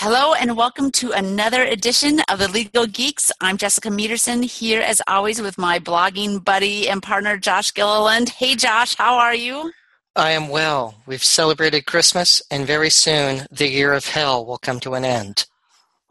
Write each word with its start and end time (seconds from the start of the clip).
Hello 0.00 0.32
and 0.32 0.56
welcome 0.56 0.92
to 0.92 1.10
another 1.10 1.64
edition 1.64 2.20
of 2.30 2.38
the 2.38 2.46
Legal 2.46 2.86
Geeks. 2.86 3.32
I'm 3.40 3.56
Jessica 3.56 3.88
Mederson 3.88 4.44
here 4.44 4.80
as 4.80 5.02
always 5.08 5.42
with 5.42 5.58
my 5.58 5.80
blogging 5.80 6.44
buddy 6.44 6.88
and 6.88 7.02
partner 7.02 7.36
Josh 7.36 7.74
Gilliland. 7.74 8.28
Hey 8.28 8.54
Josh, 8.54 8.94
how 8.94 9.16
are 9.16 9.34
you? 9.34 9.72
I 10.14 10.30
am 10.30 10.50
well. 10.50 10.94
We've 11.06 11.24
celebrated 11.24 11.86
Christmas 11.86 12.40
and 12.48 12.64
very 12.64 12.90
soon 12.90 13.48
the 13.50 13.68
year 13.68 13.92
of 13.92 14.06
hell 14.06 14.46
will 14.46 14.58
come 14.58 14.78
to 14.80 14.94
an 14.94 15.04
end. 15.04 15.46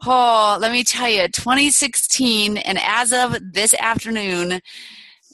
Oh, 0.04 0.58
let 0.60 0.70
me 0.70 0.84
tell 0.84 1.08
you, 1.08 1.26
2016 1.26 2.58
and 2.58 2.78
as 2.82 3.14
of 3.14 3.38
this 3.40 3.72
afternoon, 3.72 4.60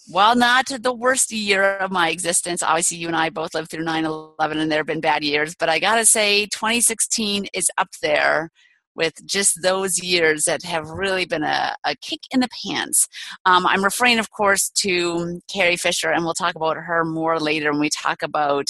while 0.06 0.36
not 0.36 0.66
the 0.66 0.92
worst 0.92 1.32
year 1.32 1.76
of 1.76 1.90
my 1.90 2.10
existence, 2.10 2.62
obviously 2.62 2.98
you 2.98 3.06
and 3.06 3.16
I 3.16 3.30
both 3.30 3.54
lived 3.54 3.70
through 3.70 3.84
9 3.84 4.04
11 4.04 4.58
and 4.58 4.70
there 4.70 4.80
have 4.80 4.86
been 4.86 5.00
bad 5.00 5.24
years, 5.24 5.54
but 5.58 5.68
I 5.68 5.78
gotta 5.78 6.04
say, 6.04 6.46
2016 6.46 7.46
is 7.54 7.70
up 7.78 7.88
there 8.02 8.50
with 8.94 9.14
just 9.26 9.62
those 9.62 10.02
years 10.02 10.44
that 10.44 10.62
have 10.62 10.88
really 10.88 11.24
been 11.24 11.42
a, 11.42 11.74
a 11.84 11.96
kick 11.96 12.20
in 12.30 12.40
the 12.40 12.48
pants. 12.64 13.08
Um, 13.44 13.66
I'm 13.66 13.84
referring, 13.84 14.18
of 14.18 14.30
course, 14.30 14.70
to 14.76 15.40
Carrie 15.52 15.76
Fisher, 15.76 16.10
and 16.12 16.24
we'll 16.24 16.34
talk 16.34 16.54
about 16.54 16.76
her 16.76 17.04
more 17.04 17.40
later 17.40 17.72
when 17.72 17.80
we 17.80 17.90
talk 17.90 18.22
about 18.22 18.66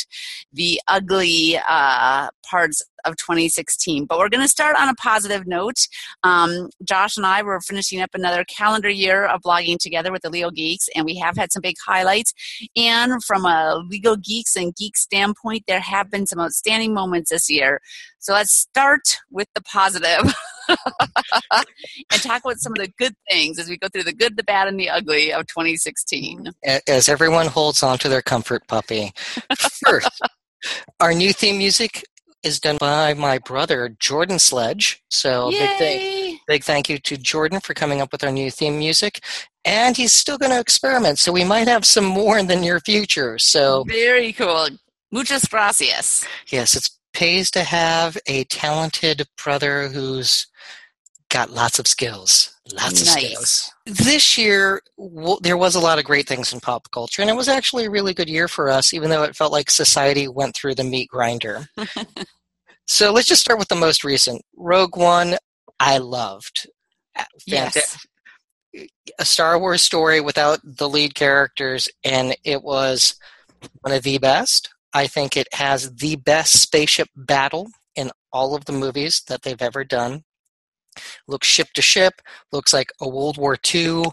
the 0.52 0.80
ugly 0.88 1.58
uh, 1.68 2.28
parts 2.48 2.82
of 3.04 3.16
2016. 3.16 4.06
But 4.06 4.18
we're 4.18 4.28
going 4.28 4.42
to 4.42 4.48
start 4.48 4.76
on 4.78 4.88
a 4.88 4.94
positive 4.94 5.46
note. 5.46 5.86
Um, 6.22 6.70
Josh 6.86 7.16
and 7.16 7.26
I 7.26 7.42
were 7.42 7.60
finishing 7.60 8.00
up 8.00 8.10
another 8.14 8.44
calendar 8.44 8.88
year 8.88 9.26
of 9.26 9.42
blogging 9.42 9.78
together 9.78 10.12
with 10.12 10.22
the 10.22 10.30
Legal 10.30 10.50
Geeks, 10.50 10.88
and 10.94 11.04
we 11.04 11.16
have 11.16 11.36
had 11.36 11.52
some 11.52 11.62
big 11.62 11.76
highlights. 11.84 12.32
And 12.76 13.22
from 13.24 13.44
a 13.44 13.82
Legal 13.88 14.16
Geeks 14.16 14.56
and 14.56 14.74
Geek 14.74 14.96
standpoint, 14.96 15.64
there 15.66 15.80
have 15.80 16.10
been 16.10 16.26
some 16.26 16.40
outstanding 16.40 16.94
moments 16.94 17.30
this 17.30 17.50
year. 17.50 17.80
So 18.24 18.32
let's 18.32 18.54
start 18.54 19.18
with 19.30 19.48
the 19.54 19.60
positive 19.60 20.34
and 20.68 22.22
talk 22.22 22.42
about 22.42 22.58
some 22.58 22.72
of 22.72 22.78
the 22.78 22.90
good 22.98 23.14
things 23.30 23.58
as 23.58 23.68
we 23.68 23.76
go 23.76 23.88
through 23.88 24.04
the 24.04 24.14
good, 24.14 24.38
the 24.38 24.42
bad, 24.42 24.66
and 24.66 24.80
the 24.80 24.88
ugly 24.88 25.30
of 25.30 25.46
2016. 25.46 26.50
As 26.88 27.08
everyone 27.08 27.48
holds 27.48 27.82
on 27.82 27.98
to 27.98 28.08
their 28.08 28.22
comfort 28.22 28.66
puppy. 28.66 29.12
First, 29.86 30.22
our 31.00 31.12
new 31.12 31.34
theme 31.34 31.58
music 31.58 32.02
is 32.44 32.60
done 32.60 32.76
by 32.78 33.14
my 33.14 33.38
brother, 33.38 33.96
Jordan 33.98 34.38
Sledge. 34.38 35.02
So 35.10 35.50
Yay! 35.50 35.58
big, 35.58 35.78
th- 35.78 36.40
big 36.46 36.64
thank 36.64 36.88
you 36.88 36.98
to 36.98 37.16
Jordan 37.16 37.60
for 37.60 37.74
coming 37.74 38.00
up 38.00 38.12
with 38.12 38.22
our 38.22 38.30
new 38.30 38.50
theme 38.50 38.78
music. 38.78 39.24
And 39.64 39.96
he's 39.96 40.12
still 40.12 40.36
going 40.36 40.52
to 40.52 40.60
experiment, 40.60 41.18
so 41.18 41.32
we 41.32 41.42
might 41.42 41.68
have 41.68 41.86
some 41.86 42.04
more 42.04 42.36
in 42.36 42.48
the 42.48 42.56
near 42.56 42.80
future. 42.80 43.38
So 43.38 43.84
very 43.88 44.32
cool. 44.32 44.68
Muchas 45.10 45.46
gracias. 45.46 46.26
Yes, 46.48 46.74
it's 46.74 46.98
pays 47.14 47.50
to 47.52 47.62
have 47.62 48.18
a 48.26 48.44
talented 48.44 49.26
brother 49.42 49.88
who's 49.88 50.46
got 51.34 51.50
lots 51.50 51.78
of 51.80 51.86
skills. 51.86 52.54
Lots 52.72 53.00
of 53.02 53.06
Nice. 53.08 53.26
skills. 53.26 53.72
This 53.84 54.38
year, 54.38 54.80
w- 54.96 55.38
there 55.42 55.56
was 55.56 55.74
a 55.74 55.80
lot 55.80 55.98
of 55.98 56.04
great 56.04 56.26
things 56.28 56.52
in 56.52 56.60
pop 56.60 56.90
culture, 56.92 57.20
and 57.20 57.30
it 57.30 57.36
was 57.36 57.48
actually 57.48 57.84
a 57.86 57.90
really 57.90 58.14
good 58.14 58.28
year 58.30 58.48
for 58.48 58.70
us, 58.70 58.94
even 58.94 59.10
though 59.10 59.24
it 59.24 59.36
felt 59.36 59.52
like 59.52 59.68
society 59.68 60.28
went 60.28 60.54
through 60.54 60.76
the 60.76 60.84
meat 60.84 61.08
grinder. 61.10 61.68
so 62.86 63.12
let's 63.12 63.28
just 63.28 63.42
start 63.42 63.58
with 63.58 63.68
the 63.68 63.74
most 63.74 64.04
recent. 64.04 64.42
Rogue 64.56 64.96
One, 64.96 65.36
I 65.80 65.98
loved. 65.98 66.68
Yes. 67.46 67.98
A 69.18 69.24
Star 69.24 69.58
Wars 69.58 69.82
story 69.82 70.20
without 70.20 70.60
the 70.64 70.88
lead 70.88 71.14
characters, 71.14 71.88
and 72.04 72.36
it 72.44 72.62
was 72.62 73.16
one 73.82 73.92
of 73.94 74.04
the 74.04 74.18
best. 74.18 74.68
I 74.94 75.06
think 75.08 75.36
it 75.36 75.48
has 75.52 75.94
the 75.96 76.16
best 76.16 76.60
spaceship 76.62 77.08
battle 77.16 77.68
in 77.96 78.10
all 78.32 78.54
of 78.54 78.64
the 78.64 78.72
movies 78.72 79.22
that 79.28 79.42
they've 79.42 79.60
ever 79.60 79.84
done. 79.84 80.22
Looks 81.26 81.46
ship 81.46 81.68
to 81.74 81.82
ship, 81.82 82.20
looks 82.52 82.72
like 82.72 82.92
a 83.00 83.08
World 83.08 83.38
War 83.38 83.56
II 83.74 84.04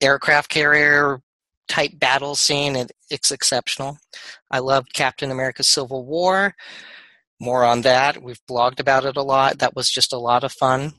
aircraft 0.00 0.50
carrier 0.50 1.20
type 1.68 1.98
battle 1.98 2.34
scene, 2.34 2.76
and 2.76 2.90
it's 3.10 3.30
exceptional. 3.30 3.98
I 4.50 4.58
loved 4.60 4.94
Captain 4.94 5.30
America 5.30 5.62
Civil 5.62 6.04
War. 6.06 6.54
More 7.40 7.64
on 7.64 7.82
that. 7.82 8.22
We've 8.22 8.40
blogged 8.50 8.80
about 8.80 9.04
it 9.04 9.16
a 9.16 9.22
lot. 9.22 9.58
That 9.58 9.76
was 9.76 9.90
just 9.90 10.12
a 10.12 10.18
lot 10.18 10.42
of 10.44 10.52
fun. 10.52 10.92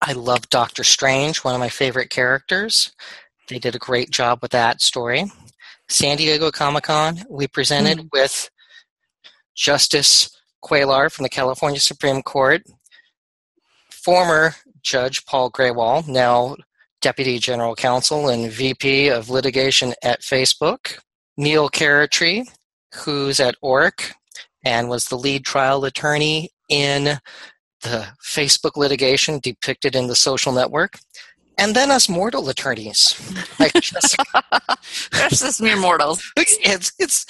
I 0.00 0.12
love 0.12 0.48
Doctor 0.48 0.84
Strange, 0.84 1.38
one 1.38 1.54
of 1.54 1.60
my 1.60 1.68
favorite 1.68 2.10
characters. 2.10 2.92
They 3.48 3.58
did 3.58 3.74
a 3.74 3.80
great 3.80 4.10
job 4.10 4.40
with 4.42 4.52
that 4.52 4.80
story. 4.80 5.30
San 5.88 6.16
Diego 6.16 6.50
Comic 6.50 6.84
Con, 6.84 7.24
we 7.30 7.46
presented 7.46 8.00
hmm. 8.00 8.06
with 8.12 8.50
Justice 9.56 10.30
Cuéllar 10.64 11.10
from 11.10 11.22
the 11.22 11.28
California 11.28 11.80
Supreme 11.80 12.22
Court, 12.22 12.62
former 14.08 14.54
Judge 14.80 15.26
Paul 15.26 15.50
Grewal, 15.50 16.08
now 16.08 16.56
Deputy 17.02 17.38
General 17.38 17.74
Counsel 17.74 18.30
and 18.30 18.50
VP 18.50 19.08
of 19.10 19.28
Litigation 19.28 19.92
at 20.02 20.22
Facebook, 20.22 20.98
Neel 21.36 21.68
Chatterjee, 21.68 22.48
who's 22.94 23.38
at 23.38 23.54
Orrick 23.62 24.12
and 24.64 24.88
was 24.88 25.08
the 25.08 25.18
lead 25.18 25.44
trial 25.44 25.84
attorney 25.84 26.48
in 26.70 27.18
the 27.82 28.06
Facebook 28.24 28.78
litigation 28.78 29.40
depicted 29.40 29.94
in 29.94 30.06
the 30.06 30.16
social 30.16 30.52
network, 30.52 30.98
and 31.58 31.76
then 31.76 31.90
us 31.90 32.08
mortal 32.08 32.48
attorneys 32.48 33.14
like 33.58 33.74
Jessica 33.74 34.24
There's 35.12 35.40
just 35.40 35.60
mere 35.60 35.76
mortals. 35.76 36.22
it's 36.34 36.92
it's 36.98 37.26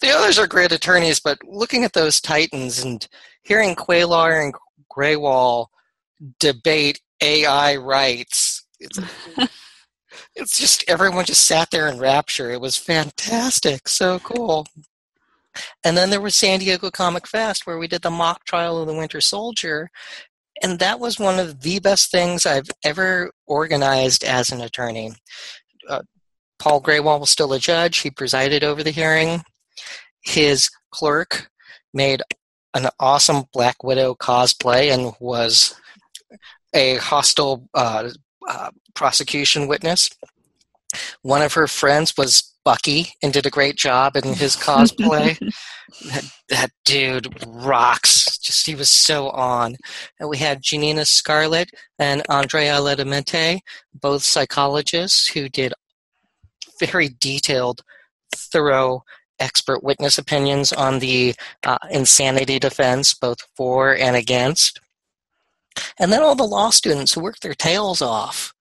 the 0.00 0.08
others 0.08 0.38
are 0.38 0.46
great 0.46 0.72
attorneys, 0.72 1.20
but 1.20 1.36
looking 1.44 1.84
at 1.84 1.92
those 1.92 2.22
titans 2.22 2.82
and 2.82 3.06
hearing 3.42 3.76
Cuéllar 3.76 4.42
and 4.42 4.54
Grewal 4.90 5.66
debate 6.38 7.00
AI 7.22 7.76
rights, 7.76 8.66
it's, 8.80 8.98
it's 10.34 10.58
just 10.58 10.84
everyone 10.88 11.24
just 11.24 11.46
sat 11.46 11.70
there 11.70 11.88
in 11.88 11.98
rapture. 11.98 12.50
It 12.50 12.60
was 12.60 12.76
fantastic, 12.76 13.88
so 13.88 14.18
cool. 14.18 14.66
And 15.84 15.96
then 15.96 16.10
there 16.10 16.20
was 16.20 16.34
San 16.34 16.60
Diego 16.60 16.90
Comic 16.90 17.26
Fest, 17.26 17.66
where 17.66 17.78
we 17.78 17.86
did 17.86 18.02
the 18.02 18.10
mock 18.10 18.44
trial 18.44 18.80
of 18.80 18.86
the 18.86 18.94
Winter 18.94 19.20
Soldier, 19.20 19.90
and 20.62 20.78
that 20.78 21.00
was 21.00 21.18
one 21.18 21.38
of 21.38 21.60
the 21.62 21.80
best 21.80 22.10
things 22.10 22.46
I've 22.46 22.70
ever 22.84 23.32
organized 23.46 24.24
as 24.24 24.50
an 24.50 24.60
attorney. 24.60 25.12
Uh, 25.88 26.02
Paul 26.58 26.80
Grewal 26.80 27.20
was 27.20 27.30
still 27.30 27.52
a 27.52 27.58
judge. 27.58 27.98
He 27.98 28.10
presided 28.10 28.62
over 28.62 28.82
the 28.82 28.90
hearing. 28.90 29.42
His 30.22 30.70
clerk 30.92 31.48
made 31.92 32.22
an 32.74 32.88
awesome 33.00 33.44
Black 33.52 33.82
Widow 33.82 34.14
cosplay 34.14 34.92
and 34.92 35.12
was 35.18 35.74
a 36.74 36.96
hostile 36.96 37.68
uh, 37.74 38.10
uh, 38.48 38.70
prosecution 38.94 39.68
witness. 39.68 40.10
One 41.22 41.42
of 41.42 41.54
her 41.54 41.66
friends 41.66 42.16
was 42.16 42.52
Bucky 42.64 43.08
and 43.22 43.32
did 43.32 43.46
a 43.46 43.50
great 43.50 43.76
job 43.76 44.16
in 44.16 44.34
his 44.34 44.56
cosplay. 44.56 45.38
that, 46.04 46.24
that 46.48 46.70
dude 46.84 47.44
rocks. 47.46 48.38
Just 48.38 48.66
he 48.66 48.74
was 48.74 48.90
so 48.90 49.30
on. 49.30 49.76
And 50.20 50.28
we 50.28 50.36
had 50.38 50.62
Janina 50.62 51.04
Scarlet 51.04 51.70
and 51.98 52.22
Andrea 52.28 52.74
Letamendi, 52.74 53.60
both 53.94 54.22
psychologists 54.22 55.28
who 55.28 55.48
did 55.48 55.72
very 56.78 57.08
detailed, 57.08 57.82
thorough, 58.34 59.02
expert 59.38 59.82
witness 59.82 60.18
opinions 60.18 60.72
on 60.72 61.00
the 61.00 61.34
uh, 61.64 61.78
insanity 61.90 62.58
defense, 62.58 63.12
both 63.12 63.38
for 63.56 63.96
and 63.96 64.14
against. 64.14 64.80
And 65.98 66.12
then 66.12 66.22
all 66.22 66.34
the 66.34 66.44
law 66.44 66.70
students 66.70 67.12
who 67.12 67.22
worked 67.22 67.42
their 67.42 67.54
tails 67.54 68.02
off. 68.02 68.52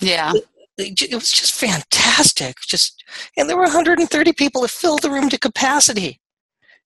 Yeah. 0.00 0.32
It 0.78 1.14
was 1.14 1.30
just 1.30 1.54
fantastic. 1.54 2.56
Just 2.66 3.04
and 3.36 3.48
there 3.48 3.56
were 3.56 3.64
130 3.64 4.32
people 4.32 4.62
that 4.62 4.70
filled 4.70 5.02
the 5.02 5.10
room 5.10 5.28
to 5.28 5.38
capacity. 5.38 6.20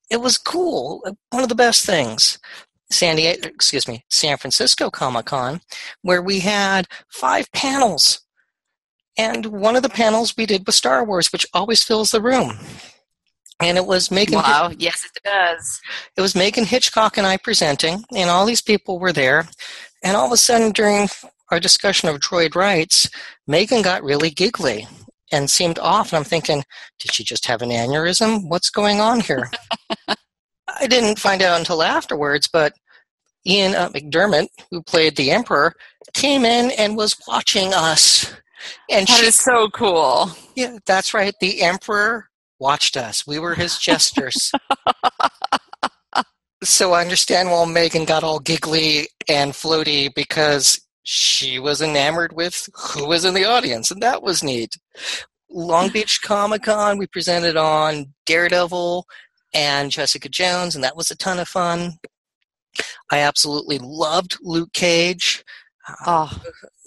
It 0.09 0.21
was 0.21 0.37
cool. 0.37 1.01
Uh, 1.05 1.13
one 1.29 1.43
of 1.43 1.49
the 1.49 1.55
best 1.55 1.85
things. 1.85 2.37
San 2.91 3.15
Diego, 3.15 3.47
excuse 3.47 3.87
me, 3.87 4.03
San 4.09 4.37
Francisco 4.37 4.91
Comic 4.91 5.25
Con, 5.25 5.61
where 6.01 6.21
we 6.21 6.41
had 6.41 6.87
five 7.09 7.51
panels 7.51 8.25
and 9.17 9.45
one 9.45 9.75
of 9.75 9.83
the 9.83 9.89
panels 9.89 10.35
we 10.35 10.45
did 10.45 10.65
was 10.65 10.75
Star 10.75 11.03
Wars, 11.03 11.31
which 11.31 11.45
always 11.53 11.83
fills 11.83 12.11
the 12.11 12.21
room. 12.21 12.57
And 13.61 13.77
it 13.77 13.85
was 13.85 14.11
Megan. 14.11 14.35
Wow. 14.35 14.71
Yes, 14.77 15.05
it 15.05 15.23
does. 15.23 15.81
It 16.17 16.21
was 16.21 16.35
Megan 16.35 16.65
Hitchcock 16.65 17.17
and 17.17 17.25
I 17.25 17.37
presenting, 17.37 18.03
and 18.13 18.29
all 18.29 18.45
these 18.45 18.61
people 18.61 18.99
were 18.99 19.13
there. 19.13 19.47
And 20.03 20.17
all 20.17 20.25
of 20.25 20.31
a 20.31 20.37
sudden, 20.37 20.71
during 20.71 21.07
our 21.51 21.59
discussion 21.59 22.09
of 22.09 22.19
droid 22.19 22.55
rights, 22.55 23.09
Megan 23.47 23.81
got 23.81 24.03
really 24.03 24.29
giggly 24.29 24.87
and 25.31 25.49
seemed 25.49 25.79
off. 25.79 26.11
And 26.11 26.17
I'm 26.17 26.23
thinking, 26.23 26.63
did 26.99 27.13
she 27.13 27.23
just 27.23 27.45
have 27.45 27.61
an 27.61 27.69
aneurysm? 27.69 28.49
What's 28.49 28.69
going 28.69 28.99
on 28.99 29.21
here? 29.21 29.49
I 30.67 30.87
didn't 30.87 31.19
find 31.19 31.41
out 31.41 31.57
until 31.59 31.81
afterwards, 31.81 32.49
but 32.51 32.73
Ian 33.47 33.75
uh, 33.75 33.89
McDiarmid, 33.89 34.47
who 34.71 34.81
played 34.83 35.15
the 35.15 35.31
Emperor, 35.31 35.73
came 36.13 36.43
in 36.43 36.71
and 36.71 36.97
was 36.97 37.15
watching 37.27 37.73
us. 37.73 38.33
And 38.89 39.07
That 39.07 39.19
she 39.19 39.27
is 39.27 39.35
so 39.35 39.69
cool. 39.69 40.31
yeah, 40.55 40.77
that's 40.85 41.13
right. 41.13 41.33
The 41.39 41.61
emperor 41.61 42.29
watched 42.59 42.97
us. 42.97 43.25
We 43.27 43.39
were 43.39 43.55
his 43.55 43.77
jesters. 43.77 44.51
So 46.65 46.93
I 46.93 47.01
understand 47.01 47.51
why 47.51 47.63
Megan 47.65 48.05
got 48.05 48.23
all 48.23 48.39
giggly 48.39 49.09
and 49.29 49.51
floaty 49.51 50.11
because 50.15 50.81
she 51.03 51.59
was 51.59 51.79
enamored 51.79 52.33
with 52.33 52.67
who 52.73 53.07
was 53.07 53.23
in 53.23 53.35
the 53.35 53.45
audience, 53.45 53.91
and 53.91 54.01
that 54.01 54.23
was 54.23 54.43
neat. 54.43 54.75
Long 55.47 55.89
Beach 55.89 56.21
Comic 56.23 56.63
Con, 56.63 56.97
we 56.97 57.05
presented 57.05 57.55
on 57.55 58.07
Daredevil 58.25 59.05
and 59.53 59.91
Jessica 59.91 60.27
Jones, 60.27 60.73
and 60.73 60.83
that 60.83 60.97
was 60.97 61.11
a 61.11 61.15
ton 61.15 61.37
of 61.37 61.47
fun. 61.47 61.99
I 63.11 63.19
absolutely 63.19 63.77
loved 63.79 64.37
Luke 64.41 64.73
Cage. 64.73 65.43
Oh, 66.05 66.31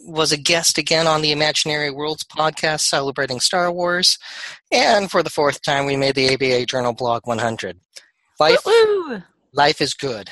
was 0.06 0.32
a 0.32 0.36
guest 0.36 0.78
again 0.78 1.06
on 1.06 1.22
the 1.22 1.32
Imaginary 1.32 1.90
Worlds 1.90 2.24
podcast 2.24 2.80
celebrating 2.80 3.40
Star 3.40 3.70
Wars. 3.70 4.18
And 4.72 5.10
for 5.10 5.22
the 5.22 5.30
fourth 5.30 5.62
time, 5.62 5.86
we 5.86 5.96
made 5.96 6.14
the 6.14 6.32
ABA 6.34 6.66
Journal 6.66 6.94
Blawg 6.94 7.20
100. 7.24 7.78
Life, 8.40 8.58
woo-woo. 8.64 9.22
life 9.52 9.80
is 9.80 9.94
good. 9.94 10.30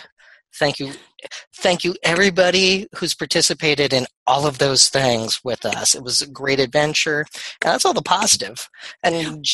Thank 0.59 0.79
you. 0.79 0.93
Thank 1.57 1.85
you, 1.85 1.97
everybody 2.03 2.87
who's 2.97 3.15
participated 3.15 3.93
in 3.93 4.07
all 4.27 4.47
of 4.47 4.59
those 4.59 4.89
things 4.89 5.41
with 5.43 5.67
us. 5.67 5.95
It 5.95 6.03
was 6.03 6.23
a 6.23 6.27
great 6.27 6.61
adventure. 6.61 7.21
And 7.63 7.73
that's 7.73 7.85
all 7.85 7.95
the 7.95 8.03
positive. 8.03 8.69
And 9.03 9.45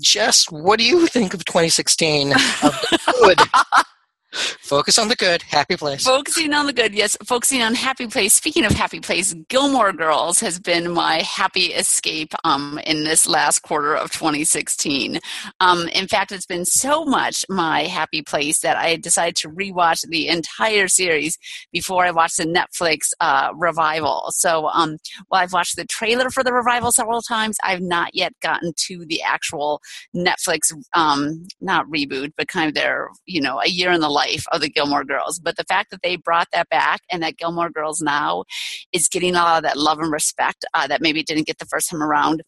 Jess, 0.00 0.50
what 0.50 0.78
do 0.78 0.84
you 0.84 1.06
think 1.06 1.34
of 1.34 1.44
2016 1.44 2.32
of? 2.62 2.84
Focus 4.32 4.98
on 4.98 5.08
the 5.08 5.16
good. 5.16 5.42
Happy 5.42 5.76
place. 5.76 6.04
Focusing 6.04 6.52
on 6.52 6.66
the 6.66 6.72
good, 6.72 6.94
yes. 6.94 7.16
Focusing 7.24 7.62
on 7.62 7.74
happy 7.74 8.06
place. 8.06 8.34
Speaking 8.34 8.64
of 8.64 8.72
happy 8.72 9.00
place, 9.00 9.34
Gilmore 9.48 9.92
Girls 9.92 10.38
has 10.40 10.60
been 10.60 10.92
my 10.92 11.22
happy 11.22 11.72
escape 11.72 12.32
um, 12.44 12.78
in 12.86 13.04
this 13.04 13.26
last 13.26 13.60
quarter 13.60 13.96
of 13.96 14.12
2016. 14.12 15.18
Um, 15.58 15.88
in 15.88 16.06
fact, 16.06 16.30
it's 16.30 16.46
been 16.46 16.64
so 16.64 17.04
much 17.04 17.44
my 17.48 17.82
happy 17.84 18.22
place 18.22 18.60
that 18.60 18.76
I 18.76 18.96
decided 18.96 19.36
to 19.36 19.48
rewatch 19.48 20.06
the 20.08 20.28
entire 20.28 20.86
series 20.86 21.36
before 21.72 22.04
I 22.04 22.12
watched 22.12 22.36
the 22.36 22.44
Netflix 22.44 23.08
uh, 23.20 23.52
revival. 23.56 24.26
So, 24.30 24.68
um, 24.68 24.98
while 25.28 25.42
I've 25.42 25.52
watched 25.52 25.76
the 25.76 25.84
trailer 25.86 26.30
for 26.30 26.44
the 26.44 26.52
revival 26.52 26.92
several 26.92 27.22
times, 27.22 27.56
I've 27.64 27.82
not 27.82 28.14
yet 28.14 28.34
gotten 28.40 28.72
to 28.86 29.04
the 29.06 29.22
actual 29.22 29.80
Netflix, 30.14 30.72
um, 30.94 31.46
not 31.60 31.86
reboot, 31.88 32.32
but 32.36 32.46
kind 32.46 32.68
of 32.68 32.74
their, 32.74 33.08
you 33.26 33.40
know, 33.40 33.60
a 33.60 33.68
year 33.68 33.90
in 33.90 34.00
the 34.00 34.19
life 34.20 34.44
of 34.52 34.60
the 34.60 34.70
Gilmore 34.70 35.04
Girls. 35.04 35.38
But 35.38 35.56
the 35.56 35.64
fact 35.64 35.90
that 35.90 36.02
they 36.02 36.16
brought 36.16 36.48
that 36.52 36.68
back 36.68 37.00
and 37.10 37.22
that 37.22 37.36
Gilmore 37.36 37.70
Girls 37.70 38.00
now 38.00 38.44
is 38.92 39.08
getting 39.08 39.34
a 39.34 39.42
lot 39.42 39.58
of 39.58 39.62
that 39.64 39.76
love 39.76 39.98
and 39.98 40.12
respect 40.12 40.64
uh, 40.74 40.86
that 40.88 41.00
maybe 41.00 41.22
didn't 41.22 41.46
get 41.46 41.58
the 41.58 41.66
first 41.66 41.90
time 41.90 42.02
around 42.02 42.42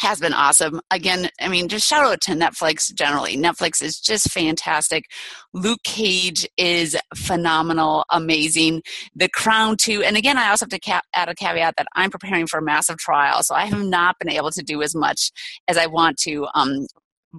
has 0.00 0.20
been 0.20 0.34
awesome. 0.34 0.80
Again, 0.90 1.30
I 1.40 1.48
mean, 1.48 1.68
just 1.68 1.88
shout 1.88 2.04
out 2.04 2.20
to 2.22 2.32
Netflix 2.32 2.92
generally. 2.92 3.36
Netflix 3.36 3.82
is 3.82 3.98
just 3.98 4.30
fantastic. 4.30 5.04
Luke 5.54 5.80
Cage 5.84 6.46
is 6.58 6.96
phenomenal, 7.14 8.04
amazing. 8.10 8.82
The 9.14 9.28
Crown, 9.30 9.76
too. 9.78 10.02
And 10.02 10.16
again, 10.16 10.36
I 10.36 10.50
also 10.50 10.66
have 10.66 10.70
to 10.70 10.78
ca- 10.78 11.00
add 11.14 11.30
a 11.30 11.34
caveat 11.34 11.74
that 11.78 11.86
I'm 11.94 12.10
preparing 12.10 12.46
for 12.46 12.58
a 12.58 12.62
massive 12.62 12.98
trial, 12.98 13.42
so 13.42 13.54
I 13.54 13.64
have 13.66 13.82
not 13.82 14.16
been 14.18 14.30
able 14.30 14.50
to 14.50 14.62
do 14.62 14.82
as 14.82 14.94
much 14.94 15.30
as 15.66 15.78
I 15.78 15.86
want 15.86 16.18
to. 16.18 16.46
Um, 16.54 16.86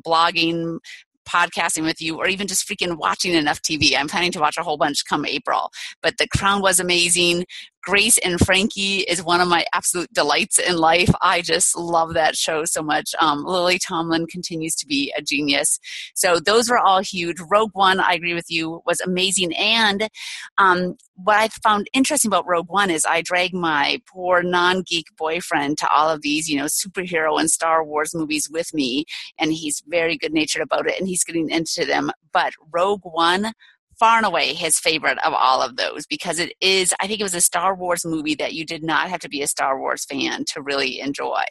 blogging 0.05 0.77
podcasting 1.27 1.83
with 1.83 2.01
you 2.01 2.17
or 2.17 2.27
even 2.27 2.47
just 2.47 2.67
freaking 2.67 2.97
watching 2.97 3.33
enough 3.33 3.61
TV. 3.61 3.95
I'm 3.97 4.07
planning 4.07 4.31
to 4.31 4.39
watch 4.39 4.57
a 4.57 4.63
whole 4.63 4.77
bunch 4.77 5.05
come 5.05 5.25
April. 5.25 5.71
But 6.01 6.17
The 6.17 6.27
Crown 6.27 6.61
was 6.61 6.79
amazing. 6.79 7.45
Grace 7.83 8.17
and 8.17 8.39
Frankie 8.39 8.99
is 8.99 9.23
one 9.23 9.39
of 9.39 9.47
my 9.47 9.65
absolute 9.73 10.11
delights 10.13 10.59
in 10.59 10.77
life. 10.77 11.09
I 11.21 11.41
just 11.41 11.77
love 11.77 12.15
that 12.15 12.35
show 12.35 12.65
so 12.65 12.83
much. 12.83 13.15
Um, 13.21 13.45
Lily 13.45 13.79
Tomlin 13.79 14.27
continues 14.27 14.75
to 14.75 14.85
be 14.85 15.13
a 15.17 15.21
genius. 15.21 15.79
So 16.13 16.39
those 16.39 16.69
were 16.69 16.79
all 16.79 16.99
huge. 16.99 17.37
Rogue 17.49 17.71
One, 17.73 17.99
I 17.99 18.13
agree 18.13 18.33
with 18.33 18.49
you, 18.49 18.81
was 18.85 18.99
amazing. 18.99 19.55
And 19.55 20.09
um, 20.57 20.97
what 21.15 21.37
I 21.37 21.47
found 21.47 21.87
interesting 21.93 22.29
about 22.29 22.47
Rogue 22.47 22.69
One 22.69 22.89
is 22.89 23.05
I 23.05 23.21
drag 23.21 23.53
my 23.53 24.01
poor 24.07 24.43
non-geek 24.43 25.07
boyfriend 25.17 25.77
to 25.77 25.89
all 25.89 26.09
of 26.09 26.21
these, 26.21 26.49
you 26.49 26.57
know, 26.57 26.65
superhero 26.65 27.39
and 27.39 27.49
Star 27.49 27.83
Wars 27.83 28.13
movies 28.13 28.49
with 28.51 28.73
me, 28.73 29.05
and 29.39 29.53
he's 29.53 29.81
very 29.87 30.17
good-natured 30.17 30.61
about 30.61 30.87
it, 30.87 30.99
and 30.99 31.07
he's 31.07 31.23
getting 31.23 31.49
into 31.49 31.85
them. 31.85 32.11
But 32.33 32.53
Rogue 32.71 33.01
One 33.03 33.53
far 33.99 34.17
and 34.17 34.25
away 34.25 34.53
his 34.53 34.79
favorite 34.79 35.17
of 35.25 35.33
all 35.33 35.61
of 35.61 35.75
those 35.75 36.05
because 36.07 36.39
it 36.39 36.53
is 36.61 36.93
i 37.01 37.07
think 37.07 37.19
it 37.19 37.23
was 37.23 37.33
a 37.33 37.41
star 37.41 37.75
wars 37.75 38.05
movie 38.05 38.35
that 38.35 38.53
you 38.53 38.65
did 38.65 38.83
not 38.83 39.09
have 39.09 39.19
to 39.19 39.29
be 39.29 39.41
a 39.41 39.47
star 39.47 39.79
wars 39.79 40.05
fan 40.05 40.43
to 40.45 40.61
really 40.61 40.99
enjoy 40.99 41.43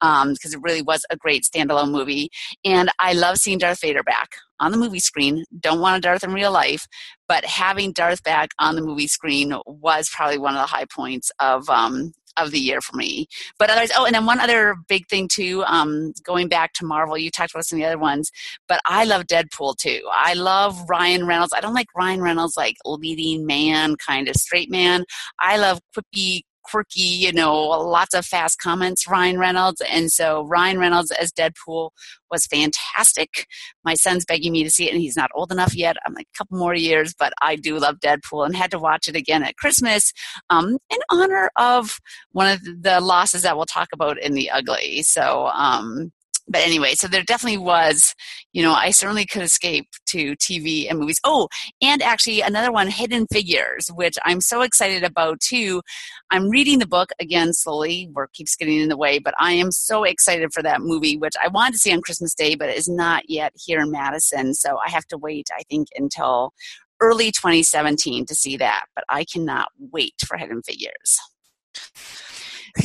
um, 0.00 0.32
because 0.32 0.54
it 0.54 0.62
really 0.62 0.82
was 0.82 1.04
a 1.10 1.16
great 1.16 1.44
standalone 1.44 1.90
movie. 1.90 2.30
And 2.64 2.90
i 2.98 3.12
love 3.12 3.38
seeing 3.38 3.58
darth 3.58 3.80
vader 3.80 4.02
back 4.02 4.30
on 4.60 4.72
the 4.72 4.78
movie 4.78 4.98
screen. 4.98 5.44
Don't 5.60 5.80
want 5.80 5.98
a 5.98 6.00
darth 6.00 6.24
in 6.24 6.32
real 6.32 6.50
life 6.50 6.86
but 7.28 7.44
having 7.44 7.92
darth 7.92 8.22
back 8.22 8.50
on 8.58 8.74
the 8.74 8.82
movie 8.82 9.06
screen 9.06 9.54
was 9.66 10.08
probably 10.08 10.38
one 10.38 10.54
of 10.54 10.62
the 10.62 10.66
high 10.66 10.86
points 10.86 11.30
of 11.38 11.68
um, 11.68 12.12
of 12.36 12.50
the 12.50 12.58
year 12.58 12.80
for 12.80 12.96
me. 12.96 13.26
But 13.58 13.70
otherwise, 13.70 13.90
oh, 13.96 14.04
and 14.04 14.14
then 14.14 14.26
one 14.26 14.40
other 14.40 14.76
big 14.88 15.06
thing 15.08 15.28
too, 15.28 15.64
um, 15.66 16.12
going 16.22 16.48
back 16.48 16.72
to 16.74 16.84
Marvel, 16.84 17.18
you 17.18 17.30
talked 17.30 17.52
about 17.52 17.66
some 17.66 17.78
of 17.78 17.82
the 17.82 17.86
other 17.86 17.98
ones, 17.98 18.30
but 18.68 18.80
I 18.86 19.04
love 19.04 19.26
Deadpool 19.26 19.76
too. 19.76 20.02
I 20.12 20.34
love 20.34 20.88
Ryan 20.88 21.26
Reynolds. 21.26 21.52
I 21.54 21.60
don't 21.60 21.74
like 21.74 21.88
Ryan 21.96 22.20
Reynolds 22.20 22.56
like 22.56 22.76
leading 22.84 23.46
man, 23.46 23.96
kind 23.96 24.28
of 24.28 24.36
straight 24.36 24.70
man. 24.70 25.04
I 25.40 25.56
love 25.56 25.80
quippy 25.96 26.42
quirky, 26.68 27.00
you 27.00 27.32
know, 27.32 27.54
lots 27.54 28.14
of 28.14 28.26
fast 28.26 28.58
comments, 28.58 29.08
Ryan 29.08 29.38
Reynolds. 29.38 29.82
And 29.90 30.10
so 30.10 30.44
Ryan 30.44 30.78
Reynolds 30.78 31.10
as 31.12 31.32
Deadpool 31.32 31.90
was 32.30 32.46
fantastic. 32.46 33.46
My 33.84 33.94
son's 33.94 34.24
begging 34.24 34.52
me 34.52 34.64
to 34.64 34.70
see 34.70 34.86
it, 34.86 34.92
and 34.92 35.00
he's 35.00 35.16
not 35.16 35.30
old 35.34 35.50
enough 35.50 35.74
yet. 35.74 35.96
I'm 36.06 36.14
like 36.14 36.28
a 36.34 36.38
couple 36.38 36.58
more 36.58 36.74
years, 36.74 37.14
but 37.18 37.32
I 37.40 37.56
do 37.56 37.78
love 37.78 38.00
Deadpool 38.00 38.44
and 38.44 38.56
had 38.56 38.70
to 38.72 38.78
watch 38.78 39.08
it 39.08 39.16
again 39.16 39.42
at 39.42 39.56
Christmas 39.56 40.12
um, 40.50 40.78
in 40.90 40.98
honor 41.10 41.50
of 41.56 41.98
one 42.32 42.48
of 42.48 42.62
the 42.62 43.00
losses 43.00 43.42
that 43.42 43.56
we'll 43.56 43.66
talk 43.66 43.88
about 43.92 44.20
in 44.20 44.34
The 44.34 44.50
Ugly. 44.50 45.02
So, 45.02 45.46
um, 45.48 46.12
but 46.48 46.62
anyway, 46.62 46.94
so 46.94 47.08
there 47.08 47.22
definitely 47.22 47.58
was, 47.58 48.14
you 48.52 48.62
know, 48.62 48.72
I 48.72 48.90
certainly 48.90 49.26
could 49.26 49.42
escape 49.42 49.86
to 50.08 50.34
TV 50.36 50.88
and 50.88 50.98
movies. 50.98 51.20
Oh, 51.24 51.48
and 51.82 52.02
actually 52.02 52.40
another 52.40 52.72
one, 52.72 52.88
Hidden 52.88 53.26
Figures, 53.32 53.88
which 53.94 54.16
I'm 54.24 54.40
so 54.40 54.62
excited 54.62 55.04
about 55.04 55.40
too. 55.40 55.82
I'm 56.30 56.48
reading 56.48 56.78
the 56.78 56.86
book 56.86 57.10
again 57.20 57.52
slowly. 57.52 58.08
Work 58.12 58.32
keeps 58.32 58.56
getting 58.56 58.80
in 58.80 58.88
the 58.88 58.96
way, 58.96 59.18
but 59.18 59.34
I 59.38 59.52
am 59.52 59.70
so 59.70 60.04
excited 60.04 60.50
for 60.52 60.62
that 60.62 60.80
movie, 60.80 61.16
which 61.16 61.34
I 61.42 61.48
wanted 61.48 61.72
to 61.72 61.78
see 61.78 61.92
on 61.92 62.00
Christmas 62.00 62.34
Day, 62.34 62.54
but 62.54 62.70
is 62.70 62.88
not 62.88 63.28
yet 63.28 63.52
here 63.54 63.80
in 63.80 63.90
Madison. 63.90 64.54
So 64.54 64.78
I 64.84 64.90
have 64.90 65.06
to 65.08 65.18
wait, 65.18 65.48
I 65.56 65.62
think, 65.68 65.88
until 65.96 66.52
early 67.00 67.30
2017 67.30 68.26
to 68.26 68.34
see 68.34 68.56
that. 68.56 68.86
But 68.94 69.04
I 69.08 69.24
cannot 69.24 69.68
wait 69.78 70.14
for 70.26 70.36
Hidden 70.36 70.62
Figures. 70.62 71.18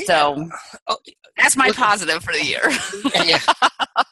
So 0.06 0.50
Oh, 0.88 0.98
that's 1.38 1.56
my 1.58 1.72
positive 1.72 2.24
for 2.24 2.34
the 2.34 2.44
year. 2.46 2.62
yeah, 3.26 3.40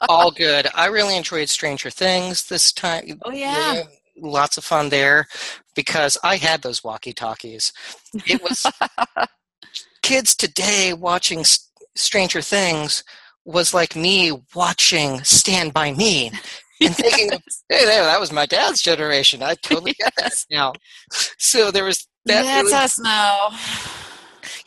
all 0.09 0.31
good. 0.31 0.67
I 0.75 0.87
really 0.87 1.15
enjoyed 1.15 1.49
Stranger 1.49 1.89
Things 1.89 2.47
this 2.47 2.71
time. 2.71 3.19
Oh, 3.23 3.31
yeah. 3.31 3.83
lots 4.17 4.57
of 4.57 4.63
fun 4.63 4.89
there 4.89 5.27
because 5.75 6.17
I 6.23 6.37
had 6.37 6.61
those 6.61 6.83
walkie 6.83 7.13
talkies. 7.13 7.73
It 8.25 8.41
was 8.41 8.65
kids 10.01 10.35
today 10.35 10.93
watching 10.93 11.43
Stranger 11.95 12.41
Things 12.41 13.03
was 13.45 13.73
like 13.73 13.95
me 13.95 14.31
watching 14.55 15.23
Stand 15.23 15.73
by 15.73 15.91
Me 15.93 16.31
and 16.79 16.95
thinking, 16.95 17.33
of, 17.33 17.41
hey, 17.69 17.85
there, 17.85 18.03
that 18.03 18.19
was 18.19 18.31
my 18.31 18.45
dad's 18.45 18.81
generation. 18.81 19.41
I 19.43 19.55
totally 19.55 19.93
get 19.93 20.13
that 20.17 20.33
now. 20.51 20.73
So 21.37 21.71
there 21.71 21.83
was 21.83 22.07
that. 22.25 22.43
That's 22.43 22.63
was- 22.65 22.73
us 22.73 22.99
now. 22.99 23.49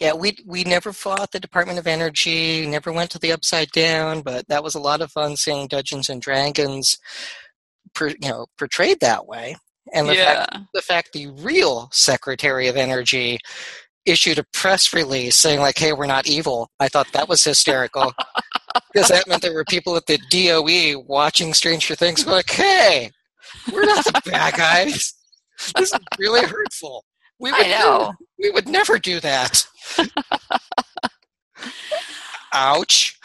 Yeah, 0.05 0.13
we 0.13 0.37
we 0.45 0.65
never 0.65 0.93
fought 0.93 1.33
the 1.33 1.41
Department 1.41 1.79
of 1.79 1.87
Energy, 1.87 2.67
never 2.67 2.93
went 2.93 3.11
to 3.13 3.19
the 3.19 3.33
Upside 3.33 3.71
Down, 3.71 4.21
but 4.21 4.47
that 4.49 4.63
was 4.63 4.75
a 4.75 4.81
lot 4.81 5.01
of 5.01 5.11
fun 5.11 5.37
seeing 5.37 5.67
Dungeons 5.67 6.11
and 6.11 6.21
Dragons, 6.21 6.99
per, 7.95 8.09
you 8.09 8.29
know, 8.29 8.47
portrayed 8.59 9.01
that 9.01 9.27
way. 9.27 9.57
And 9.95 10.09
the 10.09 10.15
fact 10.15 10.57
the 10.75 10.83
fact 10.83 11.13
the 11.13 11.29
real 11.29 11.89
Secretary 11.91 12.69
of 12.69 12.77
Energy 12.77 13.39
issued 14.05 14.39
a 14.39 14.45
press 14.53 14.93
release 14.93 15.37
saying 15.37 15.61
like, 15.61 15.79
"Hey, 15.79 15.95
we're 15.95 16.05
not 16.05 16.27
evil," 16.27 16.71
I 16.79 16.89
thought 16.89 17.13
that 17.15 17.29
was 17.29 17.43
hysterical 17.43 18.13
because 18.93 19.09
that 19.09 19.27
meant 19.27 19.41
there 19.41 19.55
were 19.55 19.65
people 19.65 19.97
at 19.97 20.05
the 20.07 20.19
DOE 20.29 21.03
watching 21.07 21.55
Stranger 21.55 21.95
Things 21.95 22.27
like, 22.27 22.51
"Hey, 22.51 23.11
we're 23.73 23.87
not 23.87 24.05
the 24.05 24.21
bad 24.27 24.55
guys. 24.55 25.15
This 25.77 25.93
is 25.93 26.01
really 26.19 26.47
hurtful. 26.47 27.05
We 27.41 27.53
would 27.53 27.65
I 27.67 27.69
know. 27.69 27.99
never- 27.99 28.17
we 28.39 28.51
would 28.51 28.69
never 28.69 28.99
do 28.99 29.21
that." 29.21 29.67
Ouch. 32.53 33.19